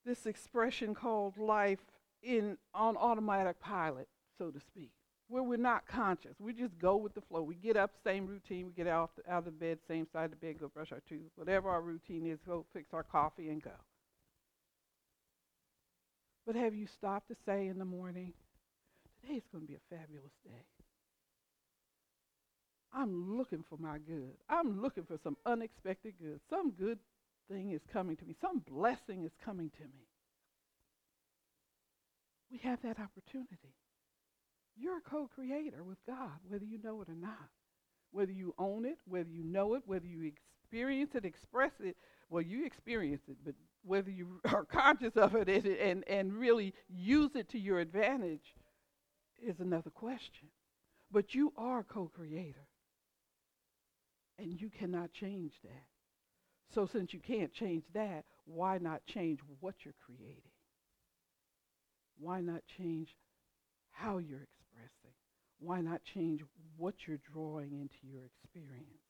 this 0.06 0.26
expression 0.26 0.96
called 0.96 1.38
life 1.38 1.86
in 2.24 2.58
on 2.74 2.98
automatic 2.98 3.60
pilot, 3.60 4.08
so 4.38 4.50
to 4.50 4.60
speak, 4.60 4.92
where 5.28 5.44
we're 5.44 5.58
not 5.58 5.88
conscious. 5.88 6.36
We 6.40 6.54
just 6.54 6.78
go 6.80 6.96
with 6.96 7.16
the 7.16 7.22
flow. 7.22 7.42
We 7.42 7.56
get 7.56 7.78
up, 7.78 7.92
same 8.04 8.28
routine. 8.28 8.68
We 8.68 8.74
get 8.74 8.88
out, 8.88 9.12
out 9.30 9.40
of 9.40 9.46
the 9.46 9.52
bed, 9.52 9.80
same 9.88 10.08
side 10.12 10.26
of 10.26 10.32
the 10.32 10.38
bed, 10.38 10.60
go 10.60 10.68
brush 10.68 10.92
our 10.92 11.02
teeth. 11.08 11.32
Whatever 11.36 11.70
our 11.70 11.82
routine 11.82 12.28
is, 12.28 12.40
go 12.46 12.66
fix 12.74 12.90
our 12.94 13.04
coffee 13.04 13.50
and 13.50 13.62
go. 13.62 13.72
But 16.46 16.56
have 16.56 16.76
you 16.76 16.88
stopped 16.88 17.30
to 17.30 17.36
say 17.46 17.68
in 17.68 17.80
the 17.80 17.86
morning, 17.86 18.34
today 19.22 19.36
is 19.36 19.44
going 19.52 19.64
to 19.64 19.68
be 19.68 19.76
a 19.76 19.96
fabulous 19.96 20.34
day? 20.44 20.66
I'm 22.94 23.38
looking 23.38 23.64
for 23.70 23.78
my 23.78 23.98
good. 23.98 24.36
I'm 24.50 24.82
looking 24.82 25.04
for 25.04 25.18
some 25.24 25.38
unexpected 25.46 26.14
good. 26.22 26.40
Some 26.50 26.72
good 26.72 27.00
thing 27.50 27.72
is 27.72 27.82
coming 27.92 28.18
to 28.18 28.26
me. 28.26 28.36
Some 28.40 28.60
blessing 28.60 29.24
is 29.24 29.32
coming 29.44 29.72
to 29.78 29.84
me. 29.84 30.08
We 32.52 32.60
have 32.60 32.80
that 32.84 32.98
opportunity. 33.00 33.74
You're 34.76 34.98
a 34.98 35.02
co-creator 35.02 35.84
with 35.84 36.00
God, 36.08 36.40
whether 36.48 36.66
you 36.66 36.80
know 36.84 37.02
it 37.02 37.10
or 37.10 37.16
not. 37.16 37.50
Whether 38.12 38.32
you 38.32 38.54
own 38.58 38.86
it, 38.86 38.98
whether 39.06 39.30
you 39.30 39.44
know 39.44 39.74
it, 39.74 39.84
whether 39.86 40.06
you 40.06 40.24
experience 40.24 41.16
it, 41.16 41.26
express 41.26 41.72
it. 41.80 41.98
Well, 42.30 42.42
you 42.42 42.66
experience 42.66 43.24
it, 43.28 43.38
but 43.44 43.56
whether 43.84 44.12
you 44.12 44.40
are 44.46 44.66
conscious 44.66 45.16
of 45.16 45.36
it 45.36 45.50
and, 45.50 45.66
and 45.66 46.04
and 46.08 46.34
really 46.34 46.74
use 46.90 47.32
it 47.36 47.50
to 47.50 47.60
your 47.60 47.80
advantage 47.80 48.56
is 49.42 49.60
another 49.60 49.90
question. 49.90 50.48
But 51.12 51.36
you 51.36 51.54
are 51.58 51.84
co-creator. 51.84 52.68
And 54.40 54.60
you 54.60 54.70
cannot 54.70 55.14
change 55.14 55.54
that. 55.64 55.86
So 56.74 56.88
since 56.88 57.14
you 57.14 57.20
can't 57.20 57.54
change 57.54 57.84
that, 57.94 58.26
why 58.46 58.80
not 58.80 59.06
change 59.06 59.40
what 59.60 59.76
you're 59.86 59.94
creating? 60.04 60.52
Why 62.20 62.42
not 62.42 62.62
change 62.78 63.16
how 63.94 64.18
you're 64.18 64.44
expressing? 64.44 65.16
Why 65.60 65.82
not 65.82 66.04
change 66.04 66.44
what 66.78 66.96
you're 67.08 67.22
drawing 67.34 67.72
into 67.72 68.06
your 68.12 68.26
experience? 68.26 69.04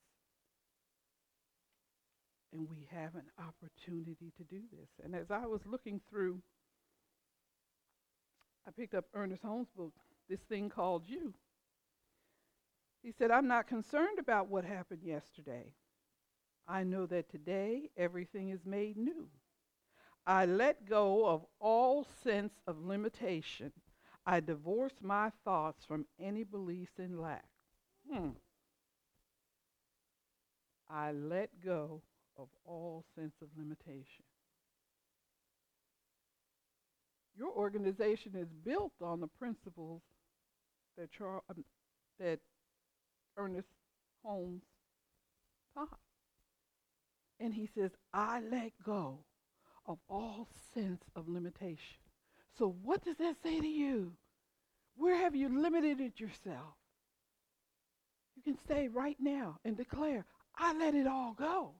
and 2.54 2.68
we 2.70 2.86
have 2.90 3.14
an 3.16 3.26
opportunity 3.38 4.32
to 4.36 4.44
do 4.44 4.60
this. 4.72 4.88
And 5.02 5.14
as 5.14 5.30
I 5.30 5.46
was 5.46 5.60
looking 5.66 6.00
through, 6.08 6.40
I 8.66 8.70
picked 8.70 8.94
up 8.94 9.06
Ernest 9.12 9.42
Holmes' 9.42 9.68
book, 9.76 9.92
This 10.28 10.40
Thing 10.40 10.70
Called 10.70 11.02
You. 11.06 11.34
He 13.02 13.12
said, 13.12 13.30
I'm 13.30 13.48
not 13.48 13.66
concerned 13.66 14.18
about 14.18 14.48
what 14.48 14.64
happened 14.64 15.02
yesterday. 15.02 15.74
I 16.66 16.84
know 16.84 17.06
that 17.06 17.28
today 17.28 17.90
everything 17.96 18.50
is 18.50 18.64
made 18.64 18.96
new. 18.96 19.28
I 20.26 20.46
let 20.46 20.88
go 20.88 21.26
of 21.26 21.44
all 21.60 22.06
sense 22.22 22.54
of 22.66 22.82
limitation. 22.82 23.72
I 24.26 24.40
divorce 24.40 24.94
my 25.02 25.30
thoughts 25.44 25.84
from 25.84 26.06
any 26.18 26.44
beliefs 26.44 26.98
in 26.98 27.20
lack. 27.20 27.44
Hmm. 28.10 28.30
I 30.88 31.12
let 31.12 31.50
go 31.64 32.02
of 32.38 32.48
all 32.64 33.04
sense 33.14 33.34
of 33.42 33.48
limitation. 33.56 34.24
Your 37.36 37.50
organization 37.52 38.34
is 38.36 38.48
built 38.64 38.92
on 39.02 39.20
the 39.20 39.26
principles 39.26 40.02
that, 40.96 41.10
Char- 41.12 41.42
um, 41.50 41.64
that 42.20 42.38
Ernest 43.36 43.68
Holmes 44.22 44.62
taught. 45.74 45.98
And 47.40 47.52
he 47.54 47.68
says, 47.74 47.90
I 48.12 48.40
let 48.40 48.72
go 48.84 49.18
of 49.86 49.98
all 50.08 50.48
sense 50.72 51.02
of 51.16 51.28
limitation. 51.28 52.03
So, 52.58 52.76
what 52.82 53.04
does 53.04 53.16
that 53.16 53.36
say 53.42 53.60
to 53.60 53.66
you? 53.66 54.12
Where 54.96 55.16
have 55.16 55.34
you 55.34 55.48
limited 55.48 56.00
it 56.00 56.20
yourself? 56.20 56.76
You 58.36 58.42
can 58.42 58.58
stay 58.64 58.88
right 58.88 59.16
now 59.18 59.58
and 59.64 59.76
declare, 59.76 60.24
I 60.56 60.72
let 60.74 60.94
it 60.94 61.06
all 61.06 61.32
go. 61.32 61.72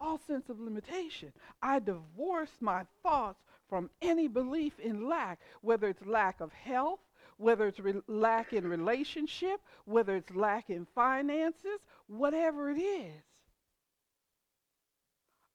All 0.00 0.20
sense 0.26 0.48
of 0.48 0.60
limitation. 0.60 1.32
I 1.62 1.78
divorce 1.78 2.50
my 2.60 2.84
thoughts 3.02 3.40
from 3.68 3.90
any 4.02 4.28
belief 4.28 4.78
in 4.78 5.08
lack, 5.08 5.40
whether 5.62 5.88
it's 5.88 6.04
lack 6.06 6.40
of 6.40 6.52
health, 6.52 7.00
whether 7.36 7.66
it's 7.66 7.80
re- 7.80 8.02
lack 8.06 8.52
in 8.52 8.66
relationship, 8.66 9.60
whether 9.84 10.16
it's 10.16 10.34
lack 10.34 10.70
in 10.70 10.86
finances, 10.94 11.80
whatever 12.06 12.70
it 12.70 12.78
is. 12.78 13.22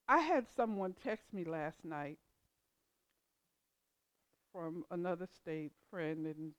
I 0.08 0.20
had 0.20 0.48
someone 0.56 0.96
text 1.04 1.32
me 1.34 1.44
last 1.44 1.86
night 1.86 2.18
from 4.60 4.84
another 4.92 5.28
state 5.42 5.72
friend, 5.90 6.26
and 6.26 6.52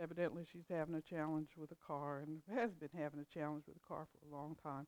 evidently 0.00 0.44
she's 0.50 0.64
having 0.70 0.94
a 0.94 1.00
challenge 1.02 1.48
with 1.58 1.70
a 1.72 1.86
car 1.86 2.20
and 2.20 2.40
has 2.56 2.70
been 2.72 2.88
having 2.96 3.20
a 3.20 3.38
challenge 3.38 3.64
with 3.66 3.76
a 3.76 3.86
car 3.86 4.06
for 4.10 4.26
a 4.26 4.34
long 4.34 4.56
time. 4.62 4.86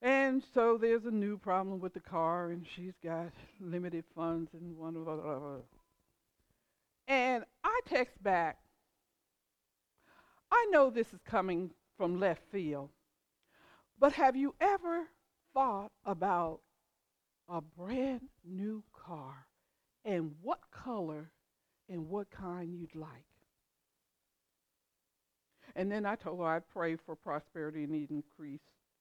And 0.00 0.44
so 0.54 0.78
there's 0.78 1.06
a 1.06 1.10
new 1.10 1.36
problem 1.36 1.80
with 1.80 1.92
the 1.92 2.00
car, 2.00 2.50
and 2.50 2.64
she's 2.76 2.92
got 3.02 3.32
limited 3.60 4.04
funds 4.14 4.50
and 4.52 4.76
one 4.76 4.94
of 4.94 5.08
other. 5.08 5.62
And 7.08 7.44
I 7.64 7.80
text 7.88 8.22
back, 8.22 8.58
I 10.52 10.68
know 10.70 10.88
this 10.88 11.12
is 11.12 11.20
coming 11.26 11.70
from 11.96 12.20
left 12.20 12.42
field, 12.52 12.90
but 13.98 14.12
have 14.12 14.36
you 14.36 14.54
ever 14.60 15.08
thought 15.52 15.90
about 16.04 16.60
a 17.48 17.60
brand 17.60 18.22
new 18.44 18.84
car 18.92 19.46
and 20.04 20.32
what 20.42 20.60
color 20.70 21.30
and 21.88 22.08
what 22.08 22.30
kind 22.30 22.72
you'd 22.72 22.94
like? 22.94 23.24
And 25.76 25.90
then 25.90 26.06
I 26.06 26.14
told 26.14 26.38
her 26.38 26.46
I'd 26.46 26.68
pray 26.68 26.96
for 26.96 27.16
prosperity 27.16 27.84
and 27.84 27.94
increase, 28.10 28.60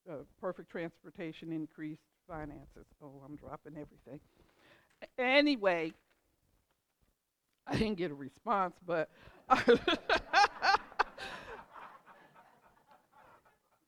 uh, 0.09 0.23
perfect 0.41 0.69
transportation, 0.69 1.51
increased 1.51 2.01
finances. 2.27 2.87
Oh, 3.01 3.21
I'm 3.25 3.35
dropping 3.35 3.73
everything. 3.73 4.19
Anyway, 5.17 5.93
I 7.67 7.77
didn't 7.77 7.97
get 7.97 8.11
a 8.11 8.15
response, 8.15 8.75
but. 8.85 9.09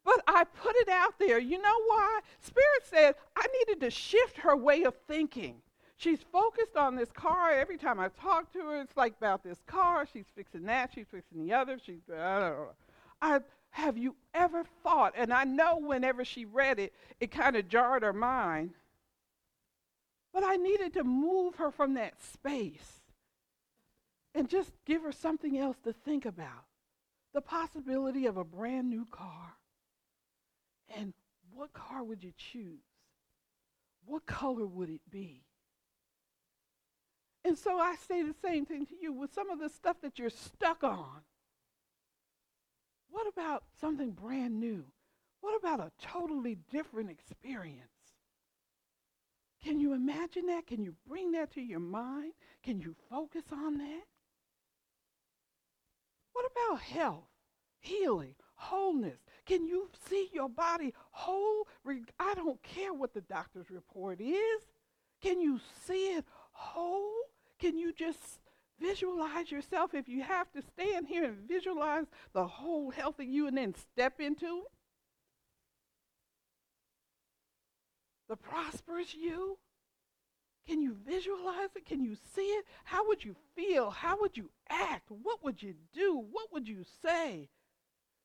But 0.05 0.21
I 0.27 0.43
put 0.43 0.75
it 0.75 0.87
out 0.87 1.17
there. 1.17 1.39
You 1.39 1.59
know 1.59 1.81
why? 1.87 2.19
Spirit 2.39 2.83
said 2.83 3.15
I 3.35 3.47
needed 3.59 3.81
to 3.81 3.89
shift 3.89 4.37
her 4.37 4.55
way 4.55 4.83
of 4.83 4.93
thinking. 5.07 5.55
She's 5.97 6.19
focused 6.31 6.75
on 6.75 6.95
this 6.95 7.11
car. 7.11 7.51
Every 7.51 7.77
time 7.77 7.99
I 7.99 8.09
talk 8.09 8.51
to 8.53 8.59
her, 8.59 8.81
it's 8.81 8.97
like 8.97 9.15
about 9.17 9.43
this 9.43 9.61
car. 9.65 10.05
She's 10.11 10.25
fixing 10.35 10.65
that. 10.65 10.91
She's 10.93 11.07
fixing 11.09 11.45
the 11.45 11.53
other. 11.53 11.79
She's, 11.83 12.01
I 12.11 13.39
have 13.71 13.97
you 13.97 14.15
ever 14.33 14.63
thought, 14.83 15.13
and 15.17 15.33
I 15.33 15.43
know 15.43 15.77
whenever 15.77 16.23
she 16.23 16.45
read 16.45 16.79
it, 16.79 16.93
it 17.19 17.31
kind 17.31 17.55
of 17.55 17.67
jarred 17.67 18.03
her 18.03 18.13
mind, 18.13 18.71
but 20.33 20.43
I 20.43 20.55
needed 20.55 20.93
to 20.93 21.03
move 21.03 21.55
her 21.55 21.71
from 21.71 21.95
that 21.95 22.21
space 22.21 23.01
and 24.33 24.49
just 24.49 24.71
give 24.85 25.01
her 25.03 25.11
something 25.11 25.57
else 25.57 25.77
to 25.83 25.93
think 25.93 26.25
about. 26.25 26.65
The 27.33 27.41
possibility 27.41 28.27
of 28.27 28.37
a 28.37 28.45
brand 28.45 28.89
new 28.89 29.05
car. 29.11 29.55
And 30.97 31.13
what 31.53 31.73
car 31.73 32.03
would 32.03 32.23
you 32.23 32.31
choose? 32.37 32.83
What 34.05 34.25
color 34.25 34.65
would 34.65 34.89
it 34.89 35.01
be? 35.09 35.41
And 37.45 37.55
so 37.55 37.77
I 37.77 37.95
say 38.07 38.23
the 38.23 38.33
same 38.43 38.65
thing 38.65 38.87
to 38.87 38.95
you 38.99 39.13
with 39.13 39.31
some 39.31 39.51
of 39.51 39.59
the 39.59 39.69
stuff 39.69 39.97
that 40.01 40.17
you're 40.17 40.31
stuck 40.31 40.83
on. 40.83 41.21
What 43.11 43.27
about 43.27 43.63
something 43.79 44.11
brand 44.11 44.59
new? 44.59 44.83
What 45.41 45.55
about 45.55 45.79
a 45.79 45.91
totally 46.01 46.57
different 46.71 47.11
experience? 47.11 47.79
Can 49.63 49.79
you 49.79 49.93
imagine 49.93 50.47
that? 50.47 50.65
Can 50.65 50.83
you 50.83 50.95
bring 51.07 51.33
that 51.33 51.53
to 51.53 51.61
your 51.61 51.79
mind? 51.79 52.33
Can 52.63 52.79
you 52.79 52.95
focus 53.11 53.43
on 53.53 53.77
that? 53.77 54.03
What 56.33 56.49
about 56.51 56.81
health, 56.81 57.29
healing, 57.79 58.33
wholeness? 58.55 59.19
Can 59.45 59.67
you 59.67 59.91
see 60.09 60.29
your 60.33 60.49
body 60.49 60.95
whole? 61.11 61.67
I 62.19 62.33
don't 62.33 62.61
care 62.63 62.93
what 62.93 63.13
the 63.13 63.21
doctor's 63.21 63.69
report 63.69 64.19
is. 64.19 64.63
Can 65.21 65.39
you 65.41 65.59
see 65.85 66.15
it 66.15 66.25
whole? 66.51 67.13
Can 67.65 67.79
you 67.79 67.93
just 67.93 68.19
visualize 68.79 69.49
yourself 69.49 69.95
if 69.95 70.07
you 70.07 70.21
have 70.21 70.51
to 70.51 70.61
stand 70.61 71.07
here 71.07 71.23
and 71.23 71.47
visualize 71.47 72.05
the 72.31 72.45
whole 72.45 72.91
health 72.91 73.17
of 73.17 73.25
you 73.25 73.47
and 73.47 73.57
then 73.57 73.73
step 73.73 74.21
into 74.21 74.45
it? 74.45 74.71
The 78.29 78.35
prosperous 78.35 79.15
you? 79.15 79.57
Can 80.67 80.79
you 80.79 80.95
visualize 81.07 81.69
it? 81.75 81.87
Can 81.87 82.03
you 82.03 82.15
see 82.35 82.43
it? 82.43 82.65
How 82.83 83.07
would 83.07 83.25
you 83.25 83.35
feel? 83.55 83.89
How 83.89 84.21
would 84.21 84.37
you 84.37 84.51
act? 84.69 85.09
What 85.09 85.43
would 85.43 85.63
you 85.63 85.73
do? 85.91 86.23
What 86.31 86.53
would 86.53 86.67
you 86.67 86.83
say? 87.01 87.49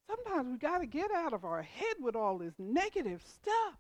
Sometimes 0.07 0.51
we 0.51 0.59
got 0.59 0.81
to 0.81 0.87
get 0.87 1.11
out 1.11 1.33
of 1.33 1.47
our 1.47 1.63
head 1.63 1.97
with 1.99 2.15
all 2.15 2.37
this 2.37 2.59
negative 2.59 3.23
stuff. 3.27 3.79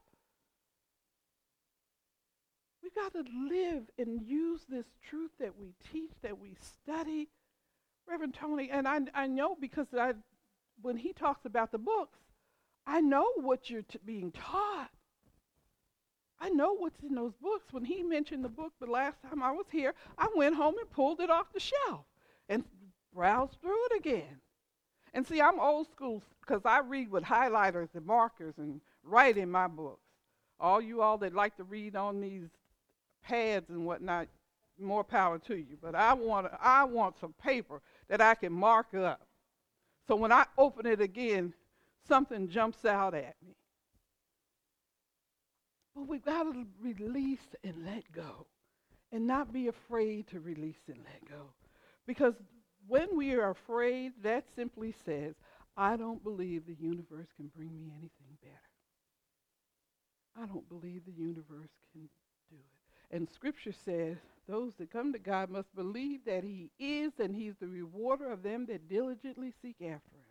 We've 2.83 2.95
got 2.95 3.13
to 3.13 3.25
live 3.49 3.85
and 3.99 4.23
use 4.23 4.65
this 4.69 4.87
truth 5.09 5.31
that 5.39 5.59
we 5.59 5.75
teach, 5.93 6.13
that 6.23 6.39
we 6.39 6.57
study. 6.61 7.29
Reverend 8.09 8.35
Tony, 8.35 8.71
and 8.71 8.89
I, 8.89 9.01
I 9.15 9.27
know 9.27 9.57
because 9.61 9.87
I, 9.97 10.15
when 10.83 10.97
he 10.97 11.13
talks 11.13 11.45
about 11.45 11.71
the 11.71 11.79
books, 11.79 12.19
I 12.87 13.01
know 13.01 13.27
what 13.37 13.71
you're 13.71 13.83
t- 13.83 13.99
being 14.05 14.33
taught. 14.33 14.91
I 16.41 16.49
know 16.49 16.73
what's 16.73 17.03
in 17.03 17.15
those 17.15 17.35
books. 17.41 17.73
When 17.73 17.85
he 17.85 18.03
mentioned 18.03 18.45
the 18.45 18.49
book 18.49 18.73
the 18.81 18.91
last 18.91 19.19
time 19.23 19.43
I 19.43 19.53
was 19.53 19.67
here, 19.71 19.95
I 20.17 20.29
went 20.35 20.57
home 20.57 20.75
and 20.81 20.91
pulled 20.91 21.21
it 21.21 21.31
off 21.31 21.53
the 21.53 21.61
shelf 21.61 22.07
and 22.49 22.65
browsed 23.15 23.59
through 23.61 23.85
it 23.87 23.99
again. 23.99 24.41
And 25.13 25.27
see, 25.27 25.41
I'm 25.41 25.61
old 25.61 25.91
school 25.91 26.23
because 26.41 26.63
I 26.65 26.81
read 26.81 27.11
with 27.11 27.25
highlighters 27.25 27.95
and 27.95 28.07
markers 28.07 28.55
and 28.57 28.81
write 29.03 29.37
in 29.37 29.51
my 29.51 29.69
books. 29.69 30.01
All 30.59 30.81
you 30.81 31.03
all 31.03 31.19
that 31.19 31.35
like 31.35 31.57
to 31.57 31.65
read 31.65 31.95
on 31.97 32.21
these 32.21 32.49
pads 33.23 33.71
and 33.71 33.85
whatnot, 33.87 34.29
more 34.79 35.05
power 35.05 35.39
to 35.39 35.57
you. 35.57 35.77
But 35.81 35.95
I 35.95 36.15
want 36.15 36.49
I 36.61 36.85
want 36.85 37.19
some 37.19 37.35
paper 37.43 37.81
that 38.09 38.21
I 38.21 38.35
can 38.35 38.53
mark 38.53 38.95
up. 38.95 39.27
So 40.09 40.17
when 40.17 40.33
I 40.33 40.47
open 40.59 40.87
it 40.87 41.01
again, 41.01 41.55
something 42.09 42.49
jumps 42.49 42.85
out 42.85 43.15
at 43.15 43.37
me. 43.47 43.55
But 45.95 46.09
we've 46.09 46.25
got 46.25 46.45
to 46.45 46.67
release 46.81 47.55
and 47.63 47.85
let 47.85 48.11
go. 48.13 48.47
And 49.13 49.27
not 49.27 49.53
be 49.53 49.67
afraid 49.67 50.29
to 50.29 50.39
release 50.39 50.79
and 50.87 50.99
let 50.99 51.29
go. 51.29 51.53
Because 52.07 52.35
when 52.87 53.09
we 53.17 53.35
are 53.35 53.51
afraid, 53.51 54.13
that 54.23 54.45
simply 54.55 54.95
says, 55.05 55.35
I 55.77 55.97
don't 55.97 56.23
believe 56.23 56.67
the 56.67 56.77
universe 56.81 57.29
can 57.37 57.51
bring 57.57 57.77
me 57.77 57.91
anything 57.93 58.37
better. 58.41 58.55
I 60.41 60.47
don't 60.47 60.69
believe 60.69 61.03
the 61.07 61.13
universe 61.13 61.71
can. 61.93 62.09
And 63.11 63.29
scripture 63.31 63.75
says, 63.85 64.17
those 64.49 64.73
that 64.79 64.93
come 64.93 65.13
to 65.13 65.19
God 65.19 65.51
must 65.51 65.75
believe 65.75 66.21
that 66.27 66.45
he 66.45 66.71
is 66.79 67.13
and 67.19 67.35
he's 67.35 67.55
the 67.61 67.69
rewarder 67.69 68.31
of 68.33 68.43
them 68.43 68.67
that 68.69 68.89
diligently 68.89 69.53
seek 69.63 69.77
after 69.83 70.17
him. 70.17 70.25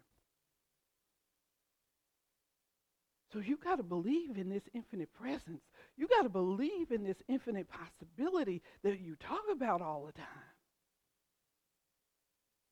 So 3.34 3.40
you 3.40 3.58
got 3.58 3.78
to 3.78 3.84
believe 3.84 4.38
in 4.38 4.50
this 4.50 4.64
infinite 4.74 5.14
presence. 5.14 5.62
You 5.98 6.08
got 6.08 6.24
to 6.24 6.30
believe 6.30 6.92
in 6.92 7.04
this 7.04 7.18
infinite 7.28 7.68
possibility 7.70 8.62
that 8.84 9.00
you 9.02 9.16
talk 9.18 9.44
about 9.52 9.82
all 9.82 10.06
the 10.06 10.14
time. 10.14 10.28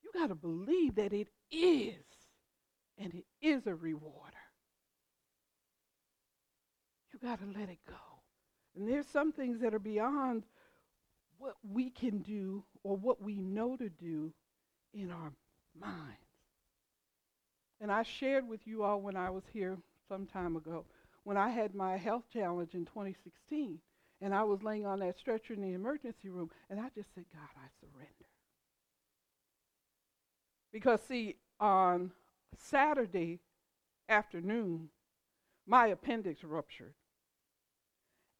You 0.04 0.12
got 0.20 0.28
to 0.30 0.36
believe 0.36 0.96
that 0.96 1.14
it 1.14 1.28
is. 1.52 1.96
and 2.98 3.14
it 3.14 3.26
is 3.42 3.68
a 3.68 3.76
rewarder. 3.76 4.38
You 7.14 7.20
got 7.20 7.40
to 7.40 7.60
let 7.60 7.70
it 7.70 7.80
go. 7.88 7.96
And 8.78 8.88
there's 8.88 9.08
some 9.08 9.32
things 9.32 9.60
that 9.62 9.74
are 9.74 9.80
beyond 9.80 10.44
what 11.40 11.56
we 11.68 11.90
can 11.90 12.20
do 12.20 12.64
or 12.84 12.96
what 12.96 13.22
we 13.22 13.42
know 13.42 13.76
to 13.76 13.90
do 13.90 14.32
in 14.94 15.10
our 15.10 15.34
minds. 15.80 16.18
And 17.82 17.92
I 17.92 18.04
shared 18.04 18.48
with 18.48 18.68
you 18.68 18.84
all 18.84 19.02
when 19.02 19.16
I 19.16 19.32
was 19.32 19.44
here 19.52 19.78
some 20.08 20.28
time 20.28 20.56
ago, 20.56 20.86
when 21.24 21.38
I 21.38 21.50
had 21.50 21.74
my 21.74 21.98
health 21.98 22.24
challenge 22.32 22.74
in 22.74 22.86
2016, 22.86 23.80
and 24.22 24.34
I 24.34 24.44
was 24.44 24.64
laying 24.64 24.86
on 24.86 25.00
that 25.00 25.18
stretcher 25.18 25.54
in 25.54 25.62
the 25.62 25.74
emergency 25.74 26.30
room, 26.30 26.50
and 26.70 26.80
I 26.80 26.90
just 26.96 27.14
said, 27.14 27.26
God, 27.34 27.50
I 27.56 27.68
surrender. 27.80 28.12
Because, 30.72 31.02
see, 31.08 31.36
on 31.60 32.12
Saturday 32.56 33.40
afternoon, 34.08 34.90
my 35.66 35.88
appendix 35.88 36.44
ruptured. 36.44 36.94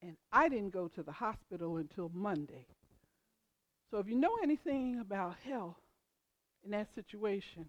And 0.02 0.16
I 0.32 0.50
didn't 0.50 0.72
go 0.72 0.88
to 0.90 1.04
the 1.04 1.12
hospital 1.12 1.78
until 1.78 2.12
Monday. 2.14 2.68
So 3.90 3.98
if 3.98 4.08
you 4.08 4.16
know 4.16 4.38
anything 4.44 5.00
about 5.00 5.36
health 5.46 5.78
in 6.64 6.72
that 6.72 6.94
situation, 6.94 7.66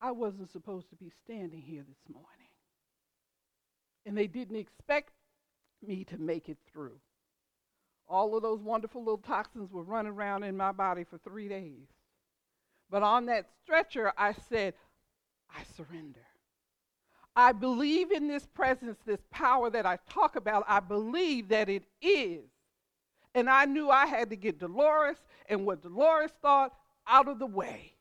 I 0.00 0.12
wasn't 0.12 0.50
supposed 0.50 0.88
to 0.90 0.96
be 0.96 1.10
standing 1.24 1.60
here 1.60 1.82
this 1.86 2.12
morning. 2.12 2.26
And 4.06 4.16
they 4.16 4.26
didn't 4.26 4.56
expect 4.56 5.10
me 5.86 6.04
to 6.04 6.18
make 6.18 6.48
it 6.48 6.58
through. 6.72 6.98
All 8.08 8.36
of 8.36 8.42
those 8.42 8.60
wonderful 8.60 9.02
little 9.02 9.18
toxins 9.18 9.70
were 9.70 9.82
running 9.82 10.12
around 10.12 10.42
in 10.42 10.56
my 10.56 10.72
body 10.72 11.04
for 11.04 11.18
three 11.18 11.48
days. 11.48 11.86
But 12.90 13.02
on 13.02 13.26
that 13.26 13.46
stretcher, 13.62 14.12
I 14.18 14.34
said, 14.48 14.74
I 15.54 15.62
surrender. 15.76 16.20
I 17.40 17.52
believe 17.52 18.10
in 18.12 18.28
this 18.28 18.46
presence, 18.46 18.98
this 19.06 19.22
power 19.30 19.70
that 19.70 19.86
I 19.86 19.98
talk 20.08 20.36
about. 20.36 20.64
I 20.68 20.80
believe 20.80 21.48
that 21.48 21.68
it 21.68 21.84
is. 22.02 22.44
And 23.34 23.48
I 23.48 23.64
knew 23.64 23.88
I 23.88 24.06
had 24.06 24.30
to 24.30 24.36
get 24.36 24.58
Dolores 24.58 25.16
and 25.48 25.64
what 25.64 25.82
Dolores 25.82 26.32
thought 26.42 26.72
out 27.06 27.28
of 27.28 27.38
the 27.38 27.46
way. 27.46 27.94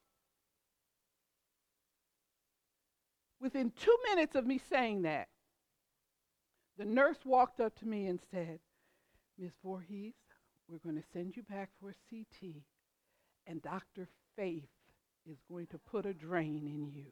Within 3.40 3.72
two 3.72 3.98
minutes 4.10 4.36
of 4.36 4.46
me 4.46 4.60
saying 4.70 5.04
that, 5.04 5.30
the 6.78 6.86
nurse 6.86 7.20
walked 7.24 7.62
up 7.62 7.78
to 7.80 7.88
me 7.88 8.08
and 8.08 8.20
said, 8.32 8.60
Miss 9.38 9.54
Voorhees, 9.64 10.16
we're 10.68 10.80
going 10.80 11.02
to 11.02 11.08
send 11.14 11.38
you 11.38 11.44
back 11.44 11.70
for 11.80 11.90
a 11.90 11.96
CT, 12.10 12.56
and 13.48 13.62
Dr. 13.62 14.08
Faith 14.36 14.70
is 15.30 15.38
going 15.50 15.68
to 15.68 15.78
put 15.78 16.06
a 16.06 16.14
drain 16.14 16.68
in 16.68 16.90
you. 16.92 17.06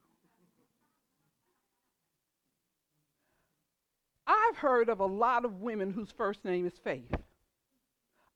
I've 4.27 4.57
heard 4.57 4.89
of 4.89 4.99
a 4.99 5.05
lot 5.05 5.45
of 5.45 5.61
women 5.61 5.91
whose 5.91 6.11
first 6.11 6.43
name 6.43 6.67
is 6.67 6.77
Faith. 6.83 7.15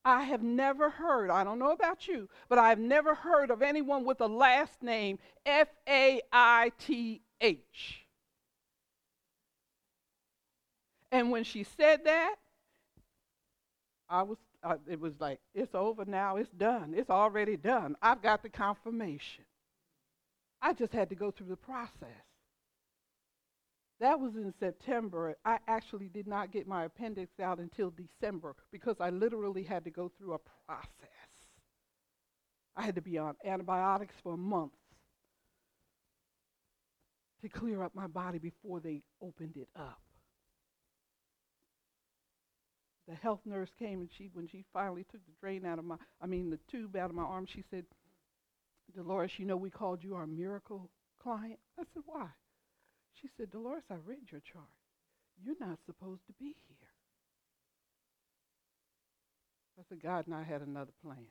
I 0.04 0.24
have 0.24 0.42
never 0.42 0.90
heard, 0.90 1.30
I 1.30 1.44
don't 1.44 1.60
know 1.60 1.70
about 1.70 2.08
you, 2.08 2.28
but 2.48 2.58
I've 2.58 2.80
never 2.80 3.14
heard 3.14 3.50
of 3.50 3.62
anyone 3.62 4.04
with 4.04 4.20
a 4.20 4.26
last 4.26 4.82
name 4.82 5.18
F 5.46 5.68
A 5.88 6.20
I 6.32 6.72
T 6.78 7.20
H. 7.40 8.06
And 11.12 11.30
when 11.30 11.44
she 11.44 11.62
said 11.62 12.04
that, 12.06 12.36
I 14.08 14.22
was 14.22 14.38
uh, 14.64 14.76
it 14.88 14.98
was 14.98 15.12
like 15.20 15.40
it's 15.54 15.74
over 15.74 16.04
now, 16.04 16.36
it's 16.36 16.50
done. 16.50 16.94
It's 16.96 17.10
already 17.10 17.56
done. 17.56 17.96
I've 18.02 18.22
got 18.22 18.42
the 18.42 18.48
confirmation. 18.48 19.44
I 20.60 20.72
just 20.72 20.92
had 20.92 21.10
to 21.10 21.14
go 21.14 21.30
through 21.30 21.48
the 21.48 21.56
process. 21.56 22.24
That 24.02 24.18
was 24.18 24.34
in 24.34 24.52
September. 24.58 25.36
I 25.44 25.58
actually 25.68 26.08
did 26.08 26.26
not 26.26 26.50
get 26.50 26.66
my 26.66 26.86
appendix 26.86 27.38
out 27.40 27.60
until 27.60 27.92
December 27.92 28.56
because 28.72 28.96
I 28.98 29.10
literally 29.10 29.62
had 29.62 29.84
to 29.84 29.92
go 29.92 30.10
through 30.18 30.34
a 30.34 30.38
process. 30.66 30.88
I 32.76 32.82
had 32.82 32.96
to 32.96 33.00
be 33.00 33.16
on 33.16 33.36
antibiotics 33.44 34.16
for 34.24 34.36
months 34.36 34.74
to 37.42 37.48
clear 37.48 37.84
up 37.84 37.94
my 37.94 38.08
body 38.08 38.38
before 38.38 38.80
they 38.80 39.02
opened 39.22 39.56
it 39.56 39.68
up. 39.76 40.00
The 43.06 43.14
health 43.14 43.42
nurse 43.44 43.70
came 43.78 44.00
and 44.00 44.10
she, 44.18 44.30
when 44.32 44.48
she 44.48 44.64
finally 44.72 45.04
took 45.12 45.24
the 45.26 45.32
drain 45.40 45.64
out 45.64 45.78
of 45.78 45.84
my, 45.84 45.94
I 46.20 46.26
mean 46.26 46.50
the 46.50 46.58
tube 46.68 46.96
out 46.96 47.10
of 47.10 47.14
my 47.14 47.22
arm, 47.22 47.46
she 47.46 47.62
said, 47.70 47.84
Dolores, 48.96 49.30
you 49.36 49.46
know 49.46 49.56
we 49.56 49.70
called 49.70 50.02
you 50.02 50.16
our 50.16 50.26
miracle 50.26 50.90
client. 51.22 51.60
I 51.78 51.84
said, 51.94 52.02
why? 52.04 52.26
She 53.22 53.28
said, 53.36 53.50
Dolores, 53.50 53.84
I 53.88 53.94
read 54.04 54.30
your 54.30 54.40
chart. 54.40 54.66
You're 55.44 55.54
not 55.60 55.78
supposed 55.86 56.26
to 56.26 56.32
be 56.32 56.56
here. 56.66 56.76
I 59.78 59.82
said, 59.88 60.02
God 60.02 60.26
and 60.26 60.34
I 60.34 60.42
had 60.42 60.60
another 60.60 60.92
plan. 61.02 61.26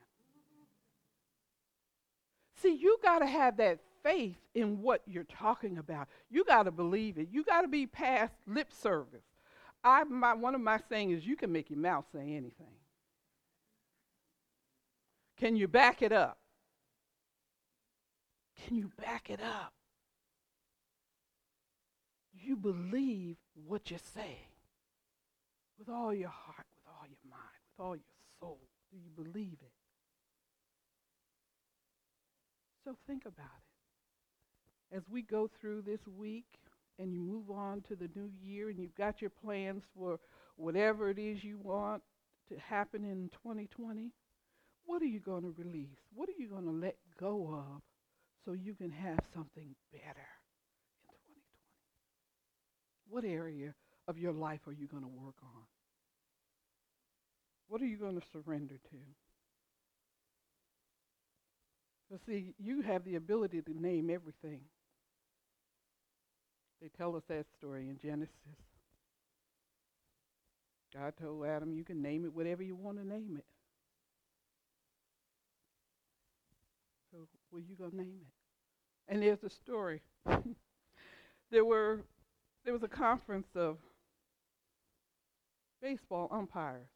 See, 2.61 2.75
you 2.75 2.97
got 3.03 3.19
to 3.19 3.25
have 3.25 3.57
that 3.57 3.79
faith 4.03 4.37
in 4.53 4.81
what 4.81 5.01
you're 5.05 5.23
talking 5.23 5.77
about. 5.77 6.07
You 6.29 6.43
got 6.43 6.63
to 6.63 6.71
believe 6.71 7.17
it. 7.17 7.27
You 7.31 7.43
got 7.43 7.61
to 7.61 7.67
be 7.67 7.87
past 7.87 8.33
lip 8.47 8.71
service. 8.71 9.25
I, 9.83 10.03
my, 10.03 10.33
one 10.33 10.55
of 10.55 10.61
my 10.61 10.79
sayings 10.89 11.19
is 11.19 11.27
you 11.27 11.35
can 11.35 11.51
make 11.51 11.69
your 11.69 11.79
mouth 11.79 12.05
say 12.13 12.21
anything. 12.21 12.75
Can 15.37 15.55
you 15.55 15.67
back 15.67 16.01
it 16.01 16.11
up? 16.11 16.37
Can 18.63 18.77
you 18.77 18.91
back 19.01 19.29
it 19.29 19.41
up? 19.41 19.73
You 22.43 22.55
believe 22.55 23.37
what 23.67 23.89
you're 23.89 23.99
saying 24.13 24.51
with 25.77 25.89
all 25.89 26.13
your 26.13 26.29
heart, 26.29 26.65
with 26.75 26.87
all 26.87 27.05
your 27.07 27.29
mind, 27.29 27.61
with 27.77 27.85
all 27.85 27.95
your 27.95 28.03
soul. 28.39 28.59
Do 28.91 28.97
you 28.97 29.09
believe 29.15 29.57
it? 29.61 29.71
So 32.83 32.95
think 33.07 33.25
about 33.25 33.45
it. 34.91 34.95
As 34.97 35.03
we 35.09 35.21
go 35.21 35.49
through 35.59 35.83
this 35.83 36.01
week 36.07 36.59
and 36.99 37.13
you 37.13 37.21
move 37.21 37.49
on 37.51 37.81
to 37.87 37.95
the 37.95 38.09
new 38.15 38.29
year 38.43 38.69
and 38.69 38.79
you've 38.79 38.95
got 38.95 39.21
your 39.21 39.29
plans 39.29 39.83
for 39.95 40.19
whatever 40.57 41.09
it 41.09 41.17
is 41.17 41.43
you 41.43 41.57
want 41.59 42.01
to 42.49 42.59
happen 42.59 43.03
in 43.03 43.29
2020, 43.43 44.11
what 44.85 45.01
are 45.01 45.05
you 45.05 45.19
going 45.19 45.43
to 45.43 45.53
release? 45.57 45.99
What 46.13 46.27
are 46.27 46.37
you 46.37 46.47
going 46.47 46.65
to 46.65 46.71
let 46.71 46.97
go 47.19 47.47
of 47.53 47.81
so 48.45 48.53
you 48.53 48.73
can 48.73 48.91
have 48.91 49.19
something 49.33 49.75
better 49.91 50.01
in 50.01 50.09
2020? 50.09 50.40
What 53.11 53.25
area 53.25 53.73
of 54.07 54.17
your 54.17 54.31
life 54.31 54.61
are 54.67 54.71
you 54.71 54.87
going 54.87 55.03
to 55.03 55.09
work 55.09 55.35
on? 55.43 55.63
What 57.67 57.81
are 57.81 57.85
you 57.85 57.97
going 57.97 58.15
to 58.15 58.25
surrender 58.31 58.75
to? 58.75 58.97
But 62.09 62.21
see, 62.25 62.53
you 62.57 62.81
have 62.83 63.03
the 63.03 63.15
ability 63.15 63.63
to 63.63 63.81
name 63.81 64.09
everything. 64.09 64.61
They 66.81 66.87
tell 66.97 67.17
us 67.17 67.23
that 67.27 67.47
story 67.57 67.89
in 67.89 67.99
Genesis. 68.01 68.31
God 70.93 71.13
told 71.21 71.45
Adam, 71.45 71.73
you 71.73 71.83
can 71.83 72.01
name 72.01 72.23
it 72.23 72.33
whatever 72.33 72.63
you 72.63 72.75
want 72.75 72.97
to 72.97 73.05
name 73.05 73.35
it. 73.37 73.45
So, 77.11 77.27
are 77.53 77.59
you 77.59 77.75
to 77.75 77.95
name 77.95 78.21
it? 78.21 79.13
And 79.13 79.21
there's 79.21 79.43
a 79.43 79.49
story. 79.49 80.01
there 81.51 81.65
were 81.65 82.05
there 82.63 82.73
was 82.73 82.83
a 82.83 82.87
conference 82.87 83.47
of 83.55 83.77
baseball 85.81 86.27
umpires. 86.31 86.87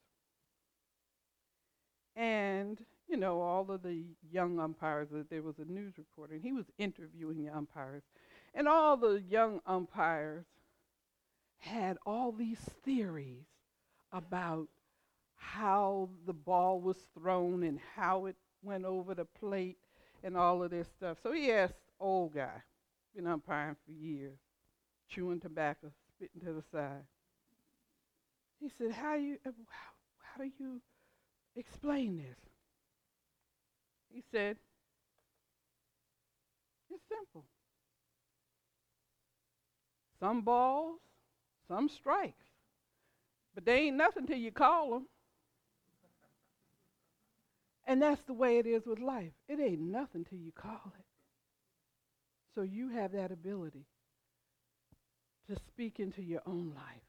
And, 2.15 2.79
you 3.09 3.17
know, 3.17 3.41
all 3.41 3.69
of 3.69 3.81
the 3.81 4.03
young 4.31 4.59
umpires, 4.59 5.09
uh, 5.13 5.23
there 5.29 5.41
was 5.41 5.59
a 5.59 5.65
news 5.65 5.95
reporter, 5.97 6.35
and 6.35 6.43
he 6.43 6.53
was 6.53 6.65
interviewing 6.77 7.43
the 7.43 7.51
umpires. 7.51 8.03
And 8.53 8.67
all 8.67 8.95
the 8.95 9.21
young 9.27 9.59
umpires 9.65 10.45
had 11.57 11.97
all 12.05 12.31
these 12.31 12.59
theories 12.83 13.45
about 14.13 14.67
how 15.35 16.09
the 16.25 16.33
ball 16.33 16.79
was 16.79 16.97
thrown 17.13 17.63
and 17.63 17.79
how 17.95 18.25
it 18.27 18.35
went 18.63 18.85
over 18.85 19.13
the 19.13 19.25
plate 19.25 19.77
and 20.23 20.37
all 20.37 20.63
of 20.63 20.71
this 20.71 20.87
stuff. 20.87 21.17
So 21.21 21.33
he 21.33 21.51
asked 21.51 21.75
old 21.99 22.33
guy, 22.33 22.63
been 23.15 23.27
umpiring 23.27 23.75
for 23.85 23.91
years, 23.91 24.37
chewing 25.09 25.39
tobacco, 25.39 25.91
spitting 26.15 26.41
to 26.41 26.53
the 26.53 26.63
side. 26.71 27.05
He 28.59 28.69
said, 28.77 28.91
"How 28.91 29.15
you? 29.15 29.37
Uh, 29.45 29.51
how, 29.69 29.91
how 30.21 30.43
do 30.43 30.51
you 30.59 30.81
explain 31.55 32.17
this?" 32.17 32.37
He 34.09 34.23
said, 34.31 34.57
"It's 36.89 37.03
simple. 37.09 37.45
Some 40.19 40.41
balls, 40.41 40.99
some 41.67 41.89
strikes. 41.89 42.45
But 43.53 43.65
they 43.65 43.87
ain't 43.87 43.97
nothing 43.97 44.25
till 44.27 44.37
you 44.37 44.51
call 44.51 44.91
them. 44.91 45.07
And 47.87 48.01
that's 48.01 48.21
the 48.23 48.33
way 48.33 48.57
it 48.57 48.65
is 48.65 48.85
with 48.85 48.99
life. 48.99 49.31
It 49.47 49.59
ain't 49.59 49.81
nothing 49.81 50.25
till 50.25 50.39
you 50.39 50.51
call 50.51 50.93
it. 50.97 51.05
So 52.55 52.61
you 52.61 52.89
have 52.89 53.11
that 53.11 53.31
ability 53.31 53.85
to 55.49 55.55
speak 55.67 55.99
into 55.99 56.21
your 56.21 56.41
own 56.45 56.71
life, 56.75 57.01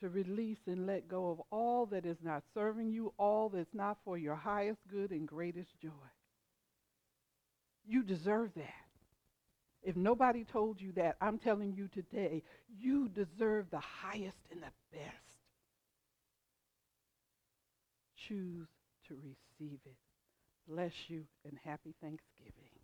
to 0.00 0.08
release 0.08 0.58
and 0.66 0.86
let 0.86 1.08
go 1.08 1.30
of 1.30 1.40
all 1.50 1.86
that 1.86 2.06
is 2.06 2.18
not 2.22 2.42
serving 2.54 2.90
you, 2.90 3.12
all 3.18 3.48
that's 3.48 3.74
not 3.74 3.98
for 4.04 4.18
your 4.18 4.36
highest 4.36 4.80
good 4.90 5.10
and 5.10 5.26
greatest 5.26 5.70
joy. 5.80 5.90
You 7.86 8.02
deserve 8.02 8.50
that. 8.56 8.74
If 9.82 9.96
nobody 9.96 10.44
told 10.44 10.80
you 10.80 10.92
that, 10.92 11.16
I'm 11.20 11.38
telling 11.38 11.72
you 11.72 11.88
today, 11.88 12.42
you 12.78 13.08
deserve 13.08 13.66
the 13.70 13.80
highest 13.80 14.36
and 14.50 14.60
the 14.60 14.96
best. 14.96 15.14
Choose 18.28 18.68
to 19.08 19.14
receive 19.14 19.78
it. 19.86 19.96
Bless 20.68 20.92
you 21.08 21.24
and 21.44 21.58
happy 21.64 21.94
Thanksgiving. 22.02 22.79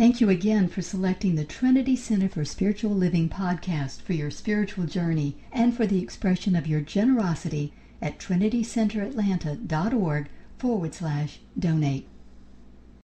Thank 0.00 0.20
you 0.22 0.30
again 0.30 0.68
for 0.68 0.80
selecting 0.80 1.36
the 1.36 1.44
Trinity 1.44 1.94
Center 1.94 2.30
for 2.30 2.42
Spiritual 2.42 2.92
Living 2.92 3.28
podcast 3.28 4.00
for 4.00 4.14
your 4.14 4.30
spiritual 4.30 4.86
journey 4.86 5.36
and 5.52 5.76
for 5.76 5.86
the 5.86 6.02
expression 6.02 6.56
of 6.56 6.66
your 6.66 6.80
generosity 6.80 7.74
at 8.00 8.18
trinitycenteratlanta.org 8.18 10.30
forward 10.56 10.94
slash 10.94 11.40
donate. 11.58 12.06